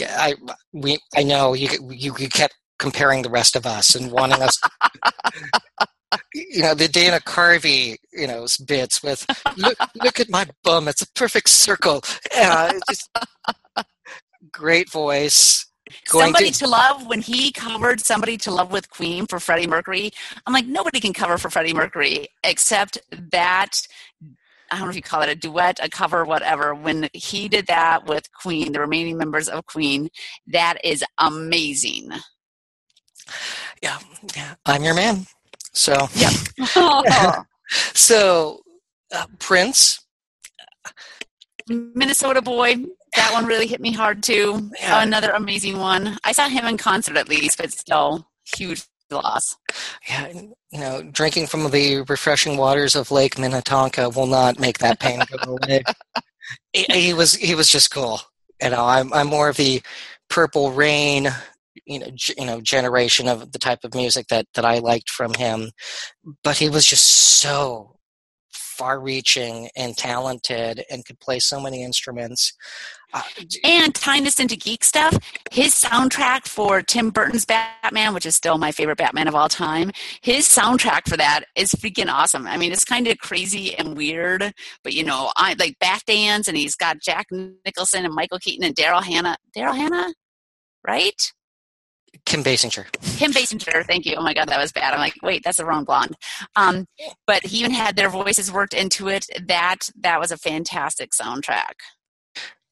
I 0.00 0.34
we 0.72 0.98
I 1.16 1.22
know 1.22 1.54
you 1.54 1.68
you, 1.90 2.14
you 2.18 2.28
kept 2.28 2.54
comparing 2.78 3.22
the 3.22 3.30
rest 3.30 3.56
of 3.56 3.66
us 3.66 3.94
and 3.94 4.12
wanting 4.12 4.42
us. 4.42 4.60
you 6.34 6.62
know 6.62 6.74
the 6.74 6.88
Dana 6.88 7.20
Carvey, 7.20 7.96
you 8.12 8.26
know, 8.26 8.46
bits 8.66 9.02
with 9.02 9.26
look 9.56 9.78
look 10.02 10.20
at 10.20 10.30
my 10.30 10.46
bum, 10.62 10.88
it's 10.88 11.02
a 11.02 11.10
perfect 11.12 11.48
circle. 11.48 12.02
Yeah, 12.34 12.72
it's 12.72 12.86
just 12.88 13.10
great 14.52 14.90
voice. 14.90 15.66
Going 16.10 16.26
somebody 16.26 16.50
to, 16.50 16.58
to 16.60 16.66
love 16.66 17.06
when 17.06 17.20
he 17.20 17.52
covered 17.52 18.00
somebody 18.00 18.36
to 18.38 18.50
love 18.50 18.72
with 18.72 18.90
queen 18.90 19.24
for 19.24 19.38
freddie 19.38 19.68
mercury 19.68 20.10
i'm 20.44 20.52
like 20.52 20.66
nobody 20.66 20.98
can 20.98 21.12
cover 21.12 21.38
for 21.38 21.48
freddie 21.48 21.72
mercury 21.72 22.26
except 22.42 22.98
that 23.30 23.86
i 24.70 24.76
don't 24.76 24.86
know 24.86 24.90
if 24.90 24.96
you 24.96 25.02
call 25.02 25.22
it 25.22 25.28
a 25.28 25.34
duet 25.34 25.78
a 25.82 25.88
cover 25.88 26.24
whatever 26.24 26.74
when 26.74 27.08
he 27.12 27.48
did 27.48 27.66
that 27.66 28.06
with 28.06 28.28
queen 28.32 28.72
the 28.72 28.80
remaining 28.80 29.16
members 29.16 29.48
of 29.48 29.64
queen 29.66 30.08
that 30.46 30.76
is 30.84 31.04
amazing 31.18 32.10
yeah, 33.82 33.98
yeah. 34.34 34.54
I'm 34.64 34.82
your 34.82 34.94
man. 34.94 35.26
So 35.72 36.08
yeah. 36.14 36.30
so 37.94 38.60
uh, 39.12 39.26
Prince, 39.38 40.04
Minnesota 41.68 42.42
boy. 42.42 42.76
That 43.14 43.32
one 43.32 43.46
really 43.46 43.66
hit 43.66 43.80
me 43.80 43.92
hard 43.92 44.22
too. 44.22 44.70
Yeah. 44.78 45.02
Another 45.02 45.30
amazing 45.30 45.78
one. 45.78 46.18
I 46.22 46.32
saw 46.32 46.48
him 46.48 46.66
in 46.66 46.76
concert 46.76 47.16
at 47.16 47.28
least, 47.28 47.58
but 47.58 47.72
still 47.72 48.28
huge 48.56 48.84
loss. 49.10 49.56
Yeah, 50.08 50.28
you 50.28 50.80
know, 50.80 51.02
drinking 51.02 51.46
from 51.46 51.70
the 51.70 52.02
refreshing 52.08 52.56
waters 52.56 52.96
of 52.96 53.10
Lake 53.10 53.38
Minnetonka 53.38 54.10
will 54.10 54.26
not 54.26 54.58
make 54.58 54.78
that 54.78 55.00
pain 55.00 55.20
go 55.30 55.56
away. 55.56 55.82
he, 56.72 56.86
he 56.90 57.14
was 57.14 57.34
he 57.34 57.54
was 57.54 57.68
just 57.68 57.90
cool. 57.90 58.20
You 58.62 58.70
know, 58.70 58.84
I'm 58.84 59.12
I'm 59.12 59.28
more 59.28 59.48
of 59.48 59.56
the 59.56 59.82
Purple 60.28 60.72
Rain, 60.72 61.28
you 61.86 61.98
know, 61.98 62.10
g- 62.14 62.34
you 62.36 62.46
know, 62.46 62.60
generation 62.60 63.28
of 63.28 63.52
the 63.52 63.58
type 63.58 63.84
of 63.84 63.94
music 63.94 64.28
that 64.28 64.46
that 64.54 64.64
I 64.64 64.78
liked 64.78 65.10
from 65.10 65.34
him. 65.34 65.70
But 66.42 66.58
he 66.58 66.68
was 66.68 66.84
just 66.84 67.06
so 67.06 67.96
far-reaching 68.52 69.70
and 69.76 69.96
talented, 69.96 70.84
and 70.90 71.04
could 71.04 71.18
play 71.20 71.38
so 71.38 71.60
many 71.60 71.82
instruments. 71.82 72.52
Uh, 73.12 73.22
And 73.64 73.94
tying 73.94 74.24
this 74.24 74.40
into 74.40 74.56
geek 74.56 74.84
stuff, 74.84 75.16
his 75.50 75.72
soundtrack 75.74 76.46
for 76.46 76.82
Tim 76.82 77.10
Burton's 77.10 77.44
Batman, 77.44 78.14
which 78.14 78.26
is 78.26 78.36
still 78.36 78.58
my 78.58 78.72
favorite 78.72 78.98
Batman 78.98 79.28
of 79.28 79.34
all 79.34 79.48
time, 79.48 79.90
his 80.22 80.46
soundtrack 80.46 81.08
for 81.08 81.16
that 81.16 81.44
is 81.54 81.72
freaking 81.72 82.12
awesome. 82.12 82.46
I 82.46 82.56
mean, 82.56 82.72
it's 82.72 82.84
kind 82.84 83.06
of 83.06 83.18
crazy 83.18 83.74
and 83.76 83.96
weird, 83.96 84.52
but 84.82 84.92
you 84.92 85.04
know, 85.04 85.30
I 85.36 85.54
like 85.58 85.78
Bat 85.78 86.02
Dance, 86.06 86.48
and 86.48 86.56
he's 86.56 86.74
got 86.76 87.00
Jack 87.00 87.26
Nicholson 87.30 88.04
and 88.04 88.14
Michael 88.14 88.38
Keaton 88.38 88.64
and 88.64 88.74
Daryl 88.74 89.02
Hannah. 89.02 89.36
Daryl 89.56 89.76
Hannah, 89.76 90.12
right? 90.86 91.32
Kim 92.24 92.42
Basinger. 92.42 92.86
Kim 93.18 93.30
Basinger, 93.30 93.84
thank 93.86 94.06
you. 94.06 94.14
Oh 94.16 94.22
my 94.22 94.34
God, 94.34 94.48
that 94.48 94.58
was 94.58 94.72
bad. 94.72 94.94
I'm 94.94 95.00
like, 95.00 95.14
wait, 95.22 95.42
that's 95.44 95.58
the 95.58 95.66
wrong 95.66 95.84
blonde. 95.84 96.16
Um, 96.56 96.86
but 97.26 97.44
he 97.44 97.58
even 97.58 97.72
had 97.72 97.94
their 97.96 98.08
voices 98.08 98.50
worked 98.50 98.74
into 98.74 99.08
it. 99.08 99.26
That 99.46 99.90
that 100.00 100.18
was 100.18 100.32
a 100.32 100.38
fantastic 100.38 101.10
soundtrack. 101.10 101.74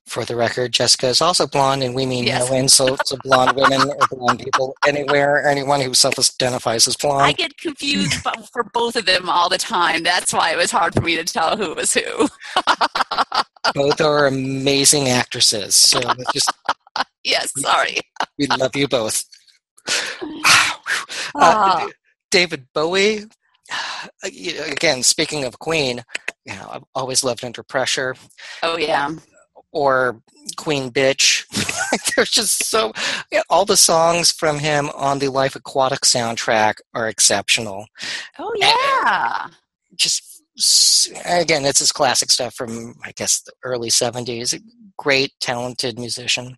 For 0.06 0.24
the 0.24 0.36
record, 0.36 0.72
Jessica 0.72 1.06
is 1.08 1.22
also 1.22 1.46
blonde, 1.46 1.82
and 1.82 1.94
we 1.94 2.04
mean 2.04 2.24
Yes. 2.24 2.48
no 2.50 2.56
insults 2.56 3.10
to 3.10 3.16
blonde 3.24 3.56
women 3.56 3.80
or 4.00 4.06
blonde 4.10 4.40
people 4.40 4.76
anywhere. 4.86 5.46
Anyone 5.46 5.80
who 5.80 5.94
self-identifies 5.94 6.86
as 6.86 6.94
blonde. 6.96 7.22
I 7.24 7.32
get 7.32 7.56
confused 7.58 8.14
for 8.52 8.64
both 8.74 8.96
of 8.96 9.06
them 9.06 9.28
all 9.30 9.48
the 9.48 9.58
time. 9.58 10.02
That's 10.02 10.32
why 10.32 10.52
it 10.52 10.56
was 10.58 10.70
hard 10.70 10.94
for 10.94 11.00
me 11.00 11.16
to 11.16 11.24
tell 11.24 11.56
who 11.56 11.74
was 11.74 11.94
who. 11.94 12.28
Both 13.74 14.02
are 14.02 14.26
amazing 14.26 15.08
actresses. 15.08 15.74
So 15.74 15.98
just 16.34 16.52
Yes, 17.24 17.50
sorry. 17.56 17.96
we 18.38 18.46
love 18.46 18.76
you 18.76 18.86
both. 18.86 19.24
Uh, 21.36 21.40
Ah. 21.40 21.88
David 22.30 22.66
Bowie. 22.74 23.24
uh, 23.72 24.28
Again, 24.70 25.02
speaking 25.02 25.44
of 25.44 25.58
Queen, 25.58 26.04
you 26.44 26.54
know, 26.54 26.68
I've 26.70 26.84
always 26.94 27.24
loved 27.24 27.44
Under 27.44 27.62
Pressure 27.64 28.14
Oh 28.62 28.76
yeah. 28.76 29.10
Or 29.74 30.22
Queen 30.56 30.90
Bitch. 30.90 31.44
There's 32.16 32.30
just 32.30 32.64
so 32.66 32.92
yeah, 33.30 33.42
all 33.50 33.64
the 33.64 33.76
songs 33.76 34.30
from 34.32 34.58
him 34.58 34.88
on 34.94 35.18
the 35.18 35.28
Life 35.28 35.56
Aquatic 35.56 36.00
soundtrack 36.00 36.76
are 36.94 37.08
exceptional. 37.08 37.86
Oh 38.38 38.52
yeah. 38.56 39.48
just 39.96 40.22
again, 41.26 41.64
it's 41.64 41.80
his 41.80 41.92
classic 41.92 42.30
stuff 42.30 42.54
from 42.54 42.94
I 43.04 43.12
guess 43.12 43.40
the 43.42 43.52
early 43.64 43.90
'70s. 43.90 44.58
Great, 44.96 45.32
talented 45.40 45.98
musician, 45.98 46.56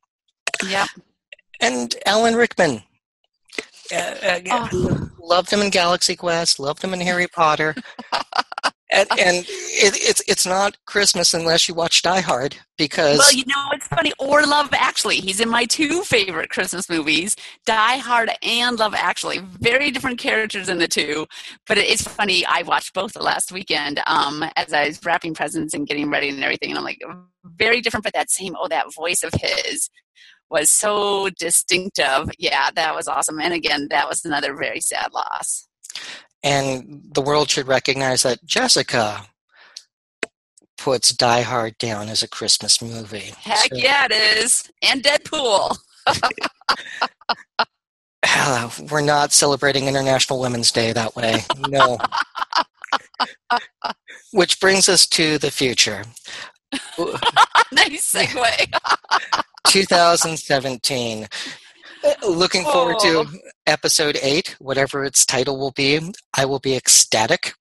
Yeah, 0.63 0.87
and 1.61 1.95
Alan 2.05 2.35
Rickman. 2.35 2.83
Uh, 3.91 3.97
uh, 3.97 4.41
Oh. 4.51 5.11
Loved 5.19 5.51
him 5.51 5.61
in 5.61 5.71
Galaxy 5.71 6.15
Quest. 6.17 6.61
Loved 6.61 6.83
him 6.85 6.93
in 6.93 7.01
Harry 7.01 7.27
Potter. 7.29 7.75
and 8.93 9.09
and 9.11 9.37
it, 9.49 9.97
it's 10.01 10.23
it's 10.29 10.47
not 10.47 10.77
Christmas 10.87 11.35
unless 11.35 11.69
you 11.69 11.75
watch 11.75 12.03
Die 12.03 12.21
Hard 12.21 12.57
because 12.79 13.19
Well, 13.19 13.33
you 13.33 13.45
know, 13.47 13.69
it's 13.73 13.87
funny. 13.89 14.13
Or 14.19 14.47
Love 14.47 14.69
Actually. 14.73 15.17
He's 15.17 15.41
in 15.41 15.49
my 15.49 15.65
two 15.65 16.03
favorite 16.03 16.51
Christmas 16.51 16.89
movies, 16.89 17.37
Die 17.65 17.97
Hard 17.97 18.31
and 18.43 18.79
Love 18.79 18.95
Actually. 18.95 19.39
Very 19.39 19.91
different 19.91 20.19
characters 20.19 20.69
in 20.69 20.79
the 20.79 20.89
two. 20.89 21.27
But 21.67 21.79
it's 21.79 22.03
funny. 22.03 22.45
I 22.47 22.63
watched 22.63 22.95
both 22.95 23.13
the 23.13 23.23
last 23.23 23.51
weekend 23.51 24.01
um, 24.07 24.45
as 24.57 24.73
I 24.73 24.87
was 24.87 25.05
wrapping 25.05 25.35
presents 25.35 25.75
and 25.75 25.87
getting 25.87 26.11
ready 26.11 26.29
and 26.29 26.43
everything. 26.43 26.71
And 26.71 26.79
I'm 26.79 26.85
like, 26.85 27.01
very 27.45 27.81
different, 27.81 28.05
but 28.05 28.13
that 28.13 28.31
same, 28.31 28.57
oh, 28.59 28.69
that 28.69 28.95
voice 28.95 29.23
of 29.23 29.33
his 29.41 29.89
was 30.51 30.71
so 30.71 31.29
distinctive. 31.31 32.31
Yeah, 32.39 32.71
that 32.75 32.95
was 32.95 33.09
awesome. 33.09 33.41
And 33.41 33.53
again, 33.53 33.89
that 33.91 34.09
was 34.09 34.25
another 34.25 34.55
very 34.55 34.81
sad 34.81 35.13
loss. 35.13 35.67
And 36.43 37.03
the 37.13 37.21
world 37.23 37.51
should 37.51 37.67
recognize 37.67 38.23
that 38.23 38.45
Jessica 38.45 39.23
puts 40.79 41.11
Die 41.11 41.41
Hard 41.43 41.77
down 41.79 42.09
as 42.09 42.23
a 42.23 42.29
Christmas 42.29 42.81
movie. 42.83 43.33
Heck 43.39 43.71
So- 43.71 43.77
yeah, 43.77 44.07
it 44.11 44.13
is. 44.43 44.71
And 44.83 45.03
Deadpool. 45.03 45.77
Uh, 48.29 48.69
we're 48.91 49.01
not 49.03 49.33
celebrating 49.33 49.87
International 49.87 50.41
Women's 50.41 50.73
Day 50.73 50.93
that 50.93 51.15
way. 51.15 51.45
No. 51.69 51.97
Which 54.33 54.59
brings 54.61 54.89
us 54.89 55.07
to 55.09 55.39
the 55.39 55.51
future. 55.51 56.03
nice 57.73 58.13
segue. 58.13 58.75
2017. 59.69 61.29
Looking 62.23 62.65
forward 62.65 62.97
Oh. 63.01 63.25
to 63.25 63.39
episode 63.67 64.19
8, 64.23 64.57
whatever 64.59 65.05
its 65.05 65.25
title 65.27 65.59
will 65.59 65.73
be. 65.73 66.01
I 66.37 66.45
will 66.45 66.59
be 66.61 66.77
ecstatic. 66.77 67.55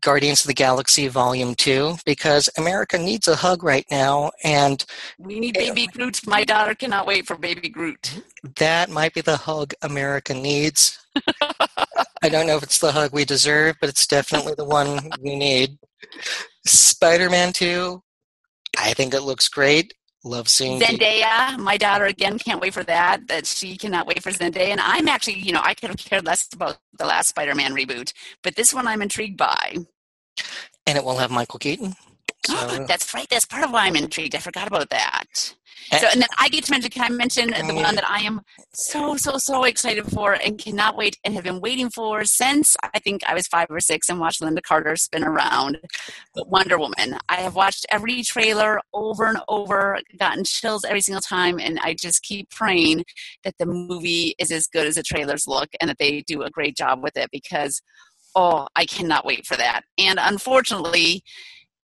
Guardians 0.00 0.40
of 0.40 0.48
the 0.48 0.54
Galaxy 0.54 1.06
Volume 1.08 1.54
2, 1.54 1.98
because 2.04 2.48
America 2.58 2.98
needs 2.98 3.28
a 3.28 3.36
hug 3.36 3.62
right 3.62 3.86
now, 3.90 4.32
and 4.42 4.84
We 5.18 5.38
need 5.38 5.54
Baby 5.54 5.86
Groot. 5.86 6.26
My 6.26 6.44
daughter 6.44 6.74
cannot 6.74 7.06
wait 7.06 7.26
for 7.26 7.36
Baby 7.36 7.68
Groot. 7.68 8.22
that 8.56 8.90
might 8.90 9.14
be 9.14 9.20
the 9.20 9.36
hug 9.36 9.74
America 9.82 10.34
needs. 10.34 10.98
I 12.22 12.28
don't 12.28 12.46
know 12.46 12.56
if 12.56 12.62
it's 12.62 12.78
the 12.78 12.92
hug 12.92 13.12
we 13.12 13.24
deserve, 13.24 13.76
but 13.80 13.88
it's 13.90 14.06
definitely 14.06 14.54
the 14.56 14.64
one 14.64 15.10
we 15.20 15.36
need. 15.36 15.78
Spider 16.66 17.30
Man 17.30 17.52
2, 17.52 18.02
I 18.78 18.94
think 18.94 19.14
it 19.14 19.22
looks 19.22 19.48
great. 19.48 19.94
Love 20.24 20.48
seeing 20.48 20.80
Zendaya, 20.80 21.58
my 21.58 21.76
daughter 21.78 22.06
again 22.06 22.38
can't 22.38 22.60
wait 22.60 22.74
for 22.74 22.84
that. 22.84 23.28
That 23.28 23.46
she 23.46 23.76
cannot 23.76 24.06
wait 24.06 24.22
for 24.22 24.30
Zendaya, 24.30 24.68
and 24.70 24.80
I'm 24.80 25.08
actually, 25.08 25.38
you 25.40 25.52
know, 25.52 25.62
I 25.64 25.74
could 25.74 25.88
have 25.90 25.98
cared 25.98 26.26
less 26.26 26.48
about 26.52 26.78
the 26.98 27.06
last 27.06 27.28
Spider-Man 27.28 27.74
reboot, 27.74 28.12
but 28.42 28.56
this 28.56 28.74
one 28.74 28.86
I'm 28.86 29.02
intrigued 29.02 29.38
by. 29.38 29.76
and 30.86 30.98
it 30.98 31.04
will 31.04 31.18
have 31.18 31.30
Michael 31.30 31.60
Keaton. 31.60 31.94
So, 32.46 32.54
That's 32.88 33.14
right. 33.14 33.28
That's 33.30 33.46
part 33.46 33.64
of 33.64 33.72
why 33.72 33.86
I'm 33.86 33.96
intrigued. 33.96 34.34
I 34.34 34.40
forgot 34.40 34.68
about 34.68 34.90
that. 34.90 35.54
Eh. 35.90 35.98
So, 35.98 36.08
and 36.12 36.20
then 36.20 36.28
I 36.38 36.48
get 36.48 36.64
to 36.64 36.70
mention. 36.70 36.90
Can 36.90 37.04
I 37.04 37.08
mention 37.08 37.50
the 37.50 37.74
one 37.74 37.94
that 37.94 38.08
I 38.08 38.20
am 38.20 38.42
so 38.72 39.16
so 39.16 39.38
so 39.38 39.64
excited 39.64 40.04
for 40.06 40.34
and 40.34 40.58
cannot 40.58 40.96
wait 40.96 41.18
and 41.24 41.34
have 41.34 41.44
been 41.44 41.60
waiting 41.60 41.90
for 41.90 42.24
since 42.24 42.76
I 42.94 42.98
think 42.98 43.22
I 43.26 43.34
was 43.34 43.46
five 43.46 43.66
or 43.70 43.80
six 43.80 44.08
and 44.08 44.20
watched 44.20 44.40
Lynda 44.40 44.62
Carter 44.62 44.96
spin 44.96 45.24
around. 45.24 45.78
But 46.34 46.48
Wonder 46.48 46.78
Woman. 46.78 47.18
I 47.28 47.36
have 47.36 47.54
watched 47.54 47.86
every 47.90 48.22
trailer 48.22 48.80
over 48.92 49.26
and 49.26 49.38
over, 49.48 49.98
gotten 50.18 50.44
chills 50.44 50.84
every 50.84 51.00
single 51.00 51.22
time, 51.22 51.58
and 51.58 51.78
I 51.80 51.94
just 51.94 52.22
keep 52.22 52.50
praying 52.50 53.04
that 53.44 53.54
the 53.58 53.66
movie 53.66 54.34
is 54.38 54.50
as 54.50 54.66
good 54.66 54.86
as 54.86 54.94
the 54.96 55.02
trailers 55.02 55.46
look 55.46 55.70
and 55.80 55.88
that 55.88 55.98
they 55.98 56.22
do 56.22 56.42
a 56.42 56.50
great 56.50 56.76
job 56.76 57.02
with 57.02 57.16
it 57.16 57.30
because 57.30 57.80
oh, 58.34 58.66
I 58.76 58.86
cannot 58.86 59.26
wait 59.26 59.46
for 59.46 59.56
that. 59.56 59.82
And 59.98 60.18
unfortunately, 60.20 61.22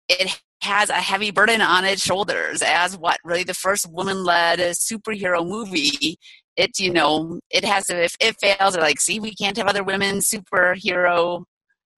it 0.09 0.40
has 0.62 0.90
a 0.90 0.94
heavy 0.94 1.31
burden 1.31 1.61
on 1.61 1.85
its 1.85 2.05
shoulders 2.05 2.62
as 2.62 2.96
what 2.96 3.18
really 3.25 3.44
the 3.44 3.55
first 3.55 3.90
woman-led 3.90 4.59
superhero 4.59 5.46
movie. 5.46 6.18
It 6.57 6.79
you 6.79 6.92
know 6.92 7.40
it 7.51 7.64
has 7.64 7.87
to 7.87 8.05
if 8.05 8.14
it 8.20 8.37
fails 8.40 8.75
they're 8.75 8.83
like 8.83 9.01
see 9.01 9.18
we 9.18 9.35
can't 9.35 9.57
have 9.57 9.66
other 9.66 9.83
women 9.83 10.18
superhero 10.18 11.44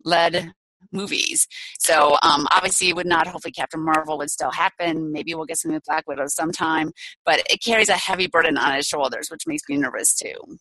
led 0.04 0.52
movies. 0.92 1.48
So 1.80 2.16
um, 2.22 2.46
obviously 2.52 2.88
it 2.88 2.96
would 2.96 3.06
not 3.06 3.26
hopefully 3.26 3.52
captain 3.52 3.84
marvel 3.84 4.16
would 4.18 4.30
still 4.30 4.52
happen. 4.52 5.10
Maybe 5.10 5.34
we'll 5.34 5.44
get 5.44 5.58
something 5.58 5.74
with 5.74 5.84
black 5.84 6.06
widow 6.06 6.26
sometime 6.28 6.92
but 7.26 7.42
it 7.50 7.62
carries 7.62 7.88
a 7.88 7.94
heavy 7.94 8.28
burden 8.28 8.56
on 8.56 8.76
its 8.76 8.88
shoulders 8.88 9.28
which 9.28 9.46
makes 9.46 9.62
me 9.68 9.76
nervous 9.76 10.14
too. 10.14 10.58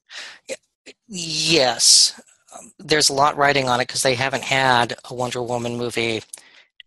Yes, 1.07 2.19
there's 2.79 3.09
a 3.09 3.13
lot 3.13 3.37
riding 3.37 3.69
on 3.69 3.79
it 3.79 3.87
because 3.87 4.01
they 4.01 4.15
haven't 4.15 4.43
had 4.43 4.95
a 5.09 5.13
Wonder 5.13 5.41
Woman 5.41 5.77
movie 5.77 6.21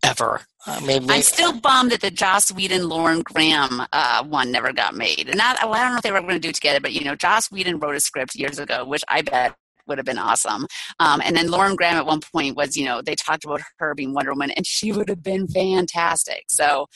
ever. 0.03 0.41
Uh, 0.65 0.81
maybe 0.85 1.05
I'm 1.09 1.21
still 1.21 1.59
bummed 1.59 1.91
that 1.91 2.01
the 2.01 2.11
Joss 2.11 2.51
Whedon 2.51 2.89
Lauren 2.89 3.21
Graham 3.21 3.83
uh, 3.93 4.23
one 4.23 4.51
never 4.51 4.73
got 4.73 4.95
made. 4.95 5.29
And 5.29 5.37
not, 5.37 5.57
well, 5.63 5.73
I 5.73 5.83
don't 5.83 5.91
know 5.91 5.97
if 5.97 6.03
they 6.03 6.11
were 6.11 6.19
going 6.21 6.33
to 6.33 6.39
do 6.39 6.49
it 6.49 6.55
together, 6.55 6.81
but 6.81 6.93
you 6.93 7.05
know, 7.05 7.15
Joss 7.15 7.49
Whedon 7.51 7.79
wrote 7.79 7.95
a 7.95 7.99
script 7.99 8.35
years 8.35 8.59
ago, 8.59 8.83
which 8.85 9.03
I 9.07 9.21
bet 9.21 9.55
would 9.87 9.97
have 9.97 10.05
been 10.05 10.17
awesome. 10.17 10.67
Um, 10.99 11.21
and 11.23 11.35
then 11.35 11.49
Lauren 11.49 11.75
Graham 11.75 11.95
at 11.95 12.05
one 12.05 12.19
point 12.19 12.57
was, 12.57 12.75
you 12.75 12.85
know, 12.85 13.01
they 13.01 13.15
talked 13.15 13.45
about 13.45 13.61
her 13.77 13.95
being 13.95 14.13
Wonder 14.13 14.31
Woman, 14.31 14.51
and 14.51 14.67
she 14.67 14.91
would 14.91 15.07
have 15.09 15.23
been 15.23 15.47
fantastic. 15.47 16.45
So 16.49 16.87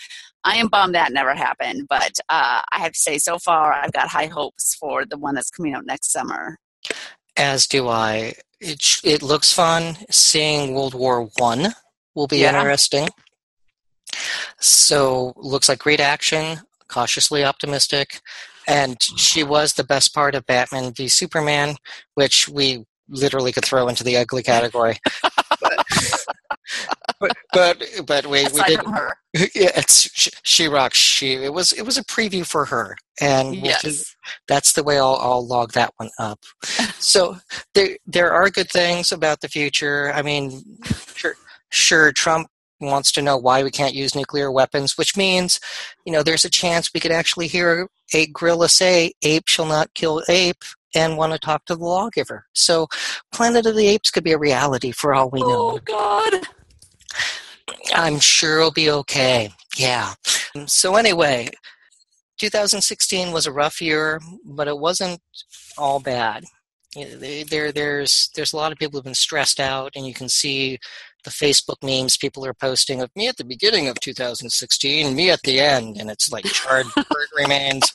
I 0.43 0.57
am 0.57 0.67
bummed 0.67 0.95
that 0.95 1.13
never 1.13 1.33
happened. 1.33 1.87
But 1.87 2.19
uh, 2.29 2.61
I 2.71 2.79
have 2.79 2.91
to 2.91 2.99
say, 2.99 3.17
so 3.17 3.39
far, 3.39 3.73
I've 3.73 3.93
got 3.93 4.09
high 4.09 4.25
hopes 4.25 4.75
for 4.75 5.05
the 5.05 5.17
one 5.17 5.35
that's 5.35 5.49
coming 5.49 5.73
out 5.73 5.85
next 5.85 6.11
summer. 6.11 6.57
As 7.37 7.67
do 7.67 7.87
I. 7.87 8.33
It 8.59 8.83
it 9.03 9.23
looks 9.23 9.51
fun. 9.51 9.97
Seeing 10.09 10.75
World 10.75 10.93
War 10.93 11.29
One 11.37 11.73
will 12.15 12.27
be 12.27 12.39
Yeah. 12.39 12.57
interesting. 12.57 13.09
So 14.59 15.33
looks 15.37 15.69
like 15.69 15.79
great 15.79 15.99
action. 15.99 16.59
Cautiously 16.87 17.43
optimistic, 17.45 18.19
and 18.67 19.01
she 19.01 19.43
was 19.43 19.73
the 19.73 19.83
best 19.83 20.13
part 20.13 20.35
of 20.35 20.45
Batman 20.45 20.93
v 20.93 21.07
Superman, 21.07 21.77
which 22.15 22.49
we 22.49 22.83
literally 23.07 23.53
could 23.53 23.63
throw 23.63 23.87
into 23.87 24.03
the 24.03 24.17
ugly 24.17 24.43
category. 24.43 24.97
but, 25.61 25.85
but 27.19 27.31
but 27.53 27.83
but 28.05 28.25
we 28.27 28.43
we 28.53 28.61
did 28.63 28.81
her. 28.85 29.15
yeah, 29.33 29.71
it's 29.77 30.09
she, 30.13 30.31
she 30.43 30.67
rocks. 30.67 30.97
She 30.97 31.35
it 31.35 31.53
was 31.53 31.71
it 31.71 31.83
was 31.83 31.97
a 31.97 32.03
preview 32.03 32.45
for 32.45 32.65
her, 32.65 32.97
and 33.21 33.51
we'll 33.51 33.71
Yes. 33.83 34.13
that's 34.49 34.73
the 34.73 34.83
way 34.83 34.97
I'll, 34.99 35.17
I'll 35.21 35.47
log 35.47 35.71
that 35.71 35.93
one 35.95 36.09
up. 36.19 36.39
so 36.99 37.37
there 37.73 37.97
there 38.05 38.33
are 38.33 38.49
good 38.49 38.69
things 38.69 39.13
about 39.13 39.39
the 39.39 39.47
future. 39.47 40.11
I 40.13 40.21
mean, 40.23 40.61
sure 41.15 41.35
sure 41.71 42.11
Trump 42.11 42.47
wants 42.79 43.11
to 43.11 43.21
know 43.21 43.37
why 43.37 43.63
we 43.63 43.71
can't 43.71 43.93
use 43.93 44.15
nuclear 44.15 44.51
weapons, 44.51 44.97
which 44.97 45.15
means 45.15 45.59
you 46.05 46.11
know 46.11 46.23
there's 46.23 46.45
a 46.45 46.49
chance 46.49 46.91
we 46.93 46.99
could 46.99 47.11
actually 47.11 47.47
hear 47.47 47.87
a 48.13 48.27
gorilla 48.27 48.69
say 48.69 49.13
"ape 49.21 49.47
shall 49.47 49.65
not 49.65 49.93
kill 49.93 50.23
ape." 50.29 50.63
And 50.93 51.15
want 51.15 51.31
to 51.31 51.39
talk 51.39 51.63
to 51.65 51.75
the 51.77 51.85
lawgiver. 51.85 52.47
So, 52.53 52.87
Planet 53.31 53.65
of 53.65 53.77
the 53.77 53.87
Apes 53.87 54.11
could 54.11 54.25
be 54.25 54.33
a 54.33 54.37
reality 54.37 54.91
for 54.91 55.13
all 55.13 55.29
we 55.29 55.39
know. 55.39 55.71
Oh 55.71 55.79
God. 55.85 56.45
I'm 57.93 58.19
sure 58.19 58.59
it'll 58.59 58.71
be 58.71 58.91
okay. 58.91 59.51
Yeah. 59.77 60.13
So 60.65 60.95
anyway, 60.95 61.49
2016 62.39 63.31
was 63.31 63.45
a 63.45 63.51
rough 63.51 63.81
year, 63.81 64.19
but 64.43 64.67
it 64.67 64.77
wasn't 64.77 65.21
all 65.77 65.99
bad. 65.99 66.43
You 66.95 67.05
know, 67.05 67.43
There, 67.43 67.71
there's, 67.71 68.29
there's 68.35 68.53
a 68.53 68.57
lot 68.57 68.71
of 68.71 68.77
people 68.77 68.97
who've 68.97 69.05
been 69.05 69.13
stressed 69.13 69.59
out, 69.59 69.93
and 69.95 70.05
you 70.05 70.13
can 70.13 70.27
see 70.27 70.79
the 71.23 71.29
Facebook 71.29 71.77
memes 71.83 72.17
people 72.17 72.45
are 72.45 72.53
posting 72.53 73.01
of 73.01 73.09
me 73.15 73.27
at 73.27 73.37
the 73.37 73.43
beginning 73.43 73.87
of 73.87 73.99
2016, 73.99 75.15
me 75.15 75.29
at 75.29 75.41
the 75.43 75.59
end, 75.59 75.97
and 75.97 76.09
it's 76.09 76.31
like 76.31 76.45
charred 76.45 76.87
bird 76.95 77.27
remains. 77.37 77.91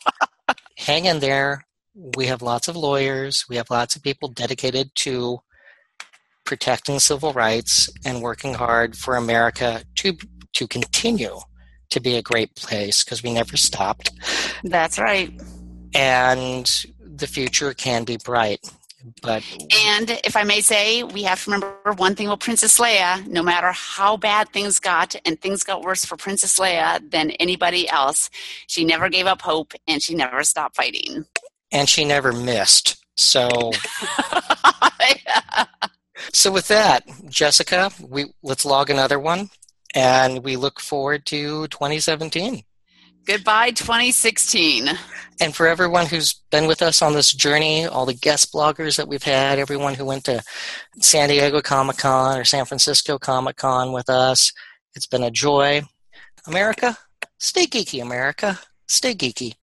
Hang 0.78 1.06
in 1.06 1.20
there. 1.20 1.64
We 1.94 2.26
have 2.26 2.42
lots 2.42 2.68
of 2.68 2.76
lawyers. 2.76 3.44
We 3.48 3.56
have 3.56 3.70
lots 3.70 3.96
of 3.96 4.02
people 4.02 4.28
dedicated 4.28 4.90
to 4.96 5.38
protecting 6.44 6.98
civil 7.00 7.32
rights 7.32 7.90
and 8.04 8.22
working 8.22 8.54
hard 8.54 8.96
for 8.96 9.16
America 9.16 9.82
to 9.96 10.16
to 10.54 10.66
continue 10.66 11.36
to 11.90 12.00
be 12.00 12.16
a 12.16 12.22
great 12.22 12.54
place 12.56 13.04
because 13.04 13.22
we 13.22 13.32
never 13.32 13.56
stopped 13.56 14.10
That's 14.64 14.98
right. 14.98 15.30
and 15.94 16.84
the 17.00 17.26
future 17.26 17.74
can 17.74 18.04
be 18.04 18.16
bright 18.24 18.60
but 19.22 19.42
And 19.88 20.10
if 20.24 20.36
I 20.36 20.42
may 20.42 20.60
say, 20.60 21.02
we 21.02 21.22
have 21.24 21.44
to 21.44 21.50
remember 21.50 21.92
one 21.96 22.14
thing 22.14 22.26
about 22.26 22.40
Princess 22.40 22.78
Leia. 22.78 23.26
No 23.26 23.42
matter 23.42 23.72
how 23.72 24.16
bad 24.16 24.48
things 24.50 24.78
got, 24.80 25.14
and 25.24 25.40
things 25.40 25.62
got 25.62 25.82
worse 25.82 26.04
for 26.04 26.16
Princess 26.16 26.58
Leia 26.58 27.08
than 27.10 27.30
anybody 27.32 27.88
else, 27.88 28.30
she 28.66 28.84
never 28.84 29.08
gave 29.08 29.26
up 29.26 29.42
hope 29.42 29.72
and 29.86 30.02
she 30.02 30.14
never 30.14 30.42
stopped 30.42 30.76
fighting. 30.76 31.24
and 31.72 31.88
she 31.88 32.04
never 32.04 32.32
missed 32.32 32.96
so 33.16 33.48
so 36.32 36.50
with 36.52 36.68
that 36.68 37.02
jessica 37.28 37.90
we 38.08 38.26
let's 38.42 38.64
log 38.64 38.90
another 38.90 39.18
one 39.18 39.48
and 39.94 40.44
we 40.44 40.56
look 40.56 40.80
forward 40.80 41.24
to 41.26 41.66
2017 41.68 42.62
Goodbye, 43.26 43.72
2016. 43.72 44.88
and 45.40 45.54
for 45.54 45.66
everyone 45.66 46.06
who's 46.06 46.34
been 46.52 46.68
with 46.68 46.80
us 46.80 47.02
on 47.02 47.12
this 47.12 47.32
journey, 47.32 47.84
all 47.84 48.06
the 48.06 48.14
guest 48.14 48.52
bloggers 48.52 48.96
that 48.96 49.08
we've 49.08 49.24
had, 49.24 49.58
everyone 49.58 49.94
who 49.94 50.04
went 50.04 50.22
to 50.26 50.44
San 51.00 51.28
Diego 51.28 51.60
Comic 51.60 51.98
Con 51.98 52.38
or 52.38 52.44
San 52.44 52.66
Francisco 52.66 53.18
Comic 53.18 53.56
Con 53.56 53.92
with 53.92 54.08
us, 54.08 54.52
it's 54.94 55.08
been 55.08 55.24
a 55.24 55.30
joy. 55.32 55.82
America, 56.46 56.96
stay 57.38 57.66
geeky, 57.66 58.00
America. 58.00 58.60
Stay 58.86 59.12
geeky. 59.12 59.54